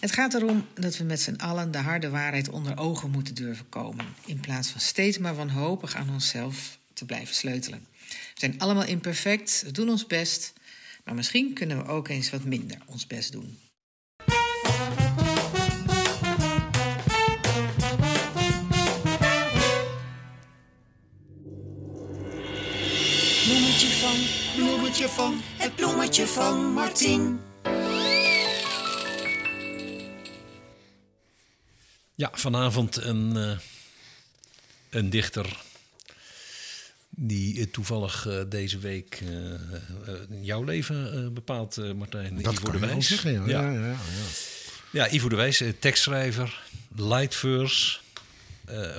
[0.02, 3.70] Het gaat erom dat we met z'n allen de harde waarheid onder ogen moeten durven
[3.70, 7.86] komen, in plaats van steeds maar wanhopig aan onszelf te blijven sleutelen.
[8.10, 10.54] We zijn allemaal imperfect, we doen ons best,
[11.06, 13.58] maar misschien kunnen we ook eens wat minder ons best doen.
[23.46, 24.18] Bloemetje van,
[24.56, 27.51] bloemetje van, het bloemetje van Martien.
[32.22, 33.58] Ja, vanavond een, eh,
[34.90, 35.58] een dichter
[37.10, 39.24] die eh, toevallig eh, deze week
[40.42, 42.42] jouw leven bepaalt, Martijn.
[42.42, 43.08] Dat Ivo de Wijs.
[43.08, 43.46] zeggen, ja.
[43.48, 43.72] Ja.
[43.72, 43.82] ja.
[43.82, 43.96] ja,
[44.92, 46.64] ja, Ivo de Wijs, tekstschrijver,
[46.96, 48.00] lightverse.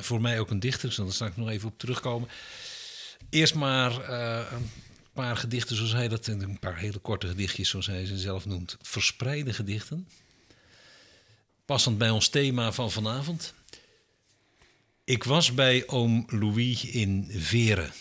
[0.00, 2.28] voor mij ook een dichter, dus daar zal ik nog even op terugkomen.
[3.30, 4.10] Eerst maar
[4.52, 4.70] een
[5.12, 6.28] paar gedichten, zoals hij dat...
[6.28, 8.76] en een paar hele korte gedichtjes, zoals hij ze zelf noemt.
[8.82, 10.06] Verspreide gedichten.
[11.64, 13.54] Passend bij ons thema van vanavond.
[15.04, 17.92] Ik was bij oom Louis in Veren.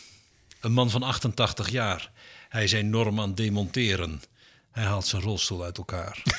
[0.60, 2.12] Een man van 88 jaar.
[2.50, 4.22] Hij is enorm aan het demonteren.
[4.72, 6.24] Hij haalt zijn rolstoel uit elkaar.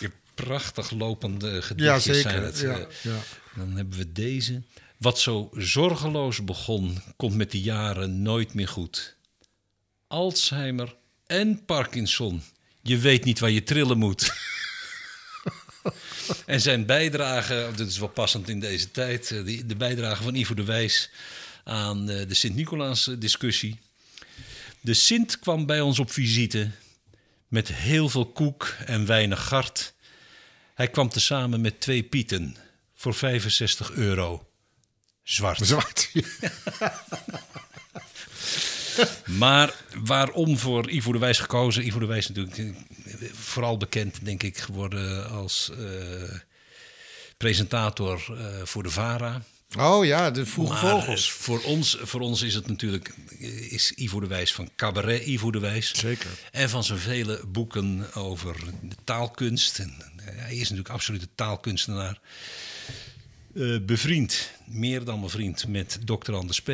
[0.00, 2.30] Je prachtig lopende Ja, gedichtjes zeker.
[2.30, 2.58] zijn het.
[2.58, 2.86] Ja, eh.
[3.02, 3.18] ja.
[3.56, 4.62] Dan hebben we deze.
[4.98, 9.16] Wat zo zorgeloos begon, komt met de jaren nooit meer goed.
[10.06, 12.42] Alzheimer en Parkinson.
[12.82, 14.32] Je weet niet waar je trillen moet.
[16.46, 20.54] en zijn bijdrage, dit is wel passend in deze tijd, eh, de bijdrage van Ivo
[20.54, 21.10] de Wijs
[21.64, 23.78] aan eh, de Sint-Nicolaas-discussie.
[24.80, 26.70] De Sint kwam bij ons op visite
[27.48, 29.94] met heel veel koek en weinig gart.
[30.74, 32.56] Hij kwam tezamen met twee pieten
[32.94, 34.48] voor 65 euro.
[35.22, 35.66] Zwart.
[35.66, 36.10] Zwart.
[39.38, 39.74] Maar
[40.04, 41.86] waarom voor Ivo de Wijs gekozen?
[41.86, 42.74] Ivo de Wijs natuurlijk eh,
[43.32, 46.38] vooral bekend, denk ik, geworden als eh,
[47.36, 49.42] presentator eh, voor de VARA.
[49.78, 51.30] Oh ja, de vroege Maar, vogels.
[51.30, 53.14] Voor ons, voor ons is het natuurlijk
[53.68, 55.94] is Ivo de Wijs van Cabaret Ivo de Wijs.
[55.94, 56.30] Zeker.
[56.50, 59.78] En van zijn vele boeken over de taalkunst.
[59.78, 62.20] En, hij is natuurlijk absoluut een taalkunstenaar.
[63.54, 66.32] Eh, bevriend, meer dan bevriend, met Dr.
[66.32, 66.70] Anders P.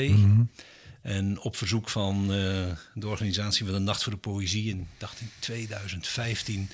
[1.03, 4.87] En op verzoek van eh, de organisatie van de Nacht voor de Poëzie, in, ik
[4.99, 6.71] dacht in 2015,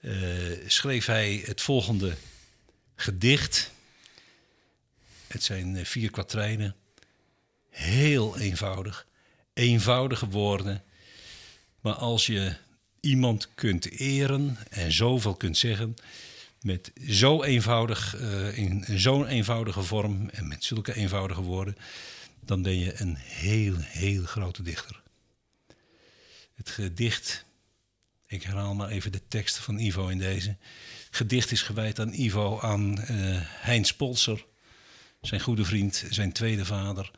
[0.00, 0.12] eh,
[0.66, 2.16] schreef hij het volgende
[2.94, 3.70] gedicht.
[5.26, 6.74] Het zijn eh, vier kwatrijnen.
[7.70, 9.06] Heel eenvoudig.
[9.54, 10.82] Eenvoudige woorden.
[11.80, 12.56] Maar als je
[13.00, 15.96] iemand kunt eren en zoveel kunt zeggen.
[16.60, 18.16] met zo eenvoudig,
[18.54, 21.76] in zo'n eenvoudige vorm en met zulke eenvoudige woorden.
[22.46, 25.02] Dan ben je een heel, heel grote dichter.
[26.54, 27.44] Het gedicht.
[28.26, 30.56] Ik herhaal maar even de tekst van Ivo in deze.
[31.06, 34.44] Het gedicht is gewijd aan Ivo, aan eh Heinz Polser,
[35.20, 37.10] zijn goede vriend, zijn tweede vader,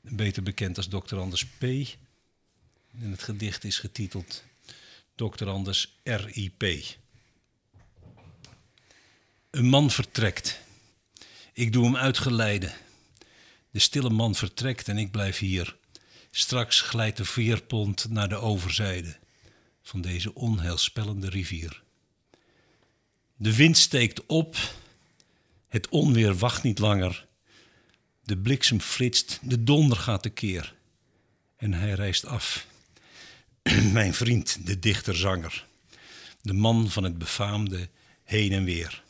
[0.00, 1.16] beter bekend als Dr.
[1.16, 1.62] Anders P.
[1.62, 4.44] En het gedicht is getiteld
[5.14, 5.48] Dr.
[5.48, 6.62] Anders RIP.
[9.50, 10.60] Een man vertrekt.
[11.52, 12.72] Ik doe hem uitgeleide.
[13.74, 15.76] De stille man vertrekt en ik blijf hier.
[16.30, 19.16] Straks glijdt de veerpont naar de overzijde
[19.82, 21.82] van deze onheilspellende rivier.
[23.36, 24.56] De wind steekt op,
[25.68, 27.26] het onweer wacht niet langer.
[28.24, 30.74] De bliksem flitst, de donder gaat tekeer.
[31.56, 32.66] En hij reist af.
[33.92, 35.66] Mijn vriend, de dichter-zanger.
[36.42, 37.88] De man van het befaamde
[38.24, 39.03] heen en weer.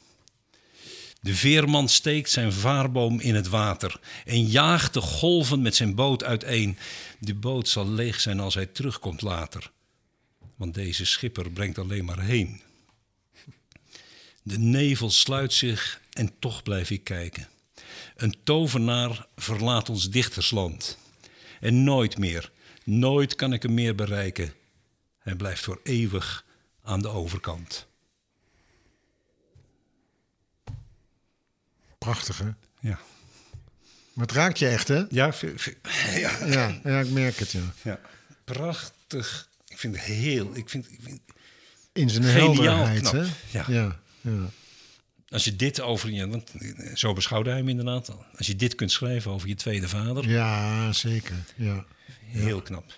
[1.25, 6.25] De veerman steekt zijn vaarboom in het water en jaagt de golven met zijn boot
[6.25, 6.79] uiteen.
[7.18, 9.70] De boot zal leeg zijn als hij terugkomt later,
[10.57, 12.62] want deze schipper brengt alleen maar heen.
[14.43, 17.49] De nevel sluit zich en toch blijf ik kijken.
[18.16, 20.99] Een tovenaar verlaat ons dichtersland.
[21.61, 22.51] En nooit meer,
[22.85, 24.53] nooit kan ik hem meer bereiken.
[25.18, 26.45] Hij blijft voor eeuwig
[26.83, 27.87] aan de overkant.
[32.05, 32.49] Prachtig, hè?
[32.81, 32.99] Ja.
[34.13, 35.03] Maar het raakt je echt, hè?
[35.11, 36.31] Ja, ja.
[36.47, 37.61] Ja, ja ik merk het, ja.
[37.83, 38.01] ja.
[38.45, 39.49] Prachtig.
[39.69, 40.57] Ik vind het heel.
[40.57, 41.21] Ik vind, ik vind-
[41.93, 43.23] In zijn helderheid, hè?
[43.51, 43.65] Ja.
[43.69, 44.49] ja, ja.
[45.29, 46.29] als je dit over je.
[46.29, 48.11] Want eh, zo beschouwde hij hem inderdaad.
[48.11, 48.25] al.
[48.37, 50.29] Als je dit kunt schrijven over je tweede vader.
[50.29, 51.37] Ja, zeker.
[51.57, 51.85] Ja.
[52.25, 52.93] Heel knap.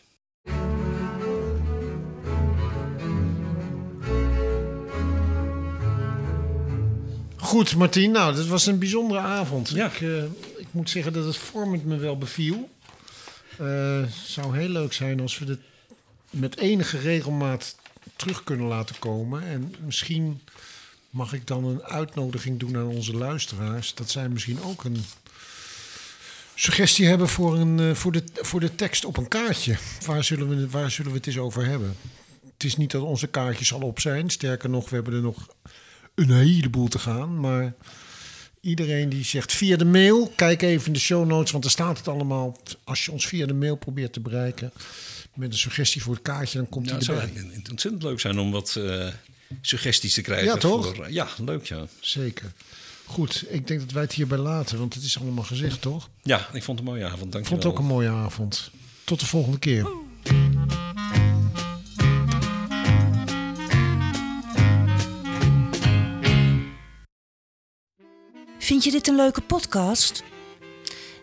[7.46, 8.10] Goed, Martien.
[8.10, 9.68] Nou, dat was een bijzondere avond.
[9.68, 9.86] Ja.
[9.86, 10.22] Ik, eh,
[10.56, 12.68] ik moet zeggen dat het vormend me wel beviel.
[13.58, 15.58] Eh, Het zou heel leuk zijn als we dit
[16.30, 17.76] met enige regelmaat
[18.16, 19.42] terug kunnen laten komen.
[19.42, 20.40] En misschien
[21.10, 23.94] mag ik dan een uitnodiging doen aan onze luisteraars.
[23.94, 25.04] Dat zij misschien ook een
[26.54, 29.76] suggestie hebben voor, een, eh, voor, de, voor de tekst op een kaartje.
[30.06, 31.96] Waar zullen, we, waar zullen we het eens over hebben?
[32.52, 34.30] Het is niet dat onze kaartjes al op zijn.
[34.30, 35.48] Sterker nog, we hebben er nog
[36.16, 37.40] een heleboel te gaan.
[37.40, 37.74] Maar
[38.60, 41.98] iedereen die zegt via de mail, kijk even in de show notes, want er staat
[41.98, 42.56] het allemaal.
[42.84, 44.72] Als je ons via de mail probeert te bereiken
[45.34, 47.60] met een suggestie voor het kaartje, dan komt Ja, hij het zou erbij.
[47.70, 49.08] ontzettend leuk zijn om wat, eh,
[49.60, 50.46] suggesties te krijgen.
[50.46, 50.94] Ja, toch?
[50.94, 51.86] Voor, ja, leuk ja.
[52.00, 52.52] Zeker.
[53.04, 56.08] Goed, ik denk dat wij het hierbij laten, want het is allemaal gezegd, toch?
[56.22, 57.24] Ja, ik vond het een mooie avond.
[57.24, 58.70] Ik Dank vond het ook een mooie avond.
[59.04, 59.86] Tot de volgende keer.
[68.66, 70.22] Vind je dit een leuke podcast?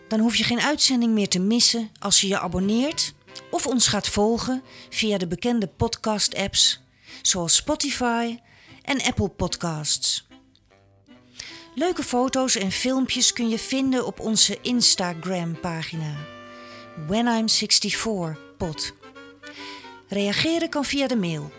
[0.08, 3.14] Dan hoef je geen uitzending meer te missen als je je abonneert
[3.50, 6.80] of ons gaat volgen via de bekende podcast-apps
[7.22, 8.38] zoals Spotify
[8.82, 10.26] en Apple Podcasts.
[11.74, 16.16] Leuke foto's en filmpjes kun je vinden op onze Instagram-pagina
[17.06, 18.94] When I'm 64 pod.
[20.08, 21.52] Reageren kan via de mail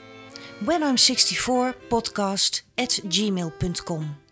[0.64, 4.25] whenI'm64podcast at gmail.com.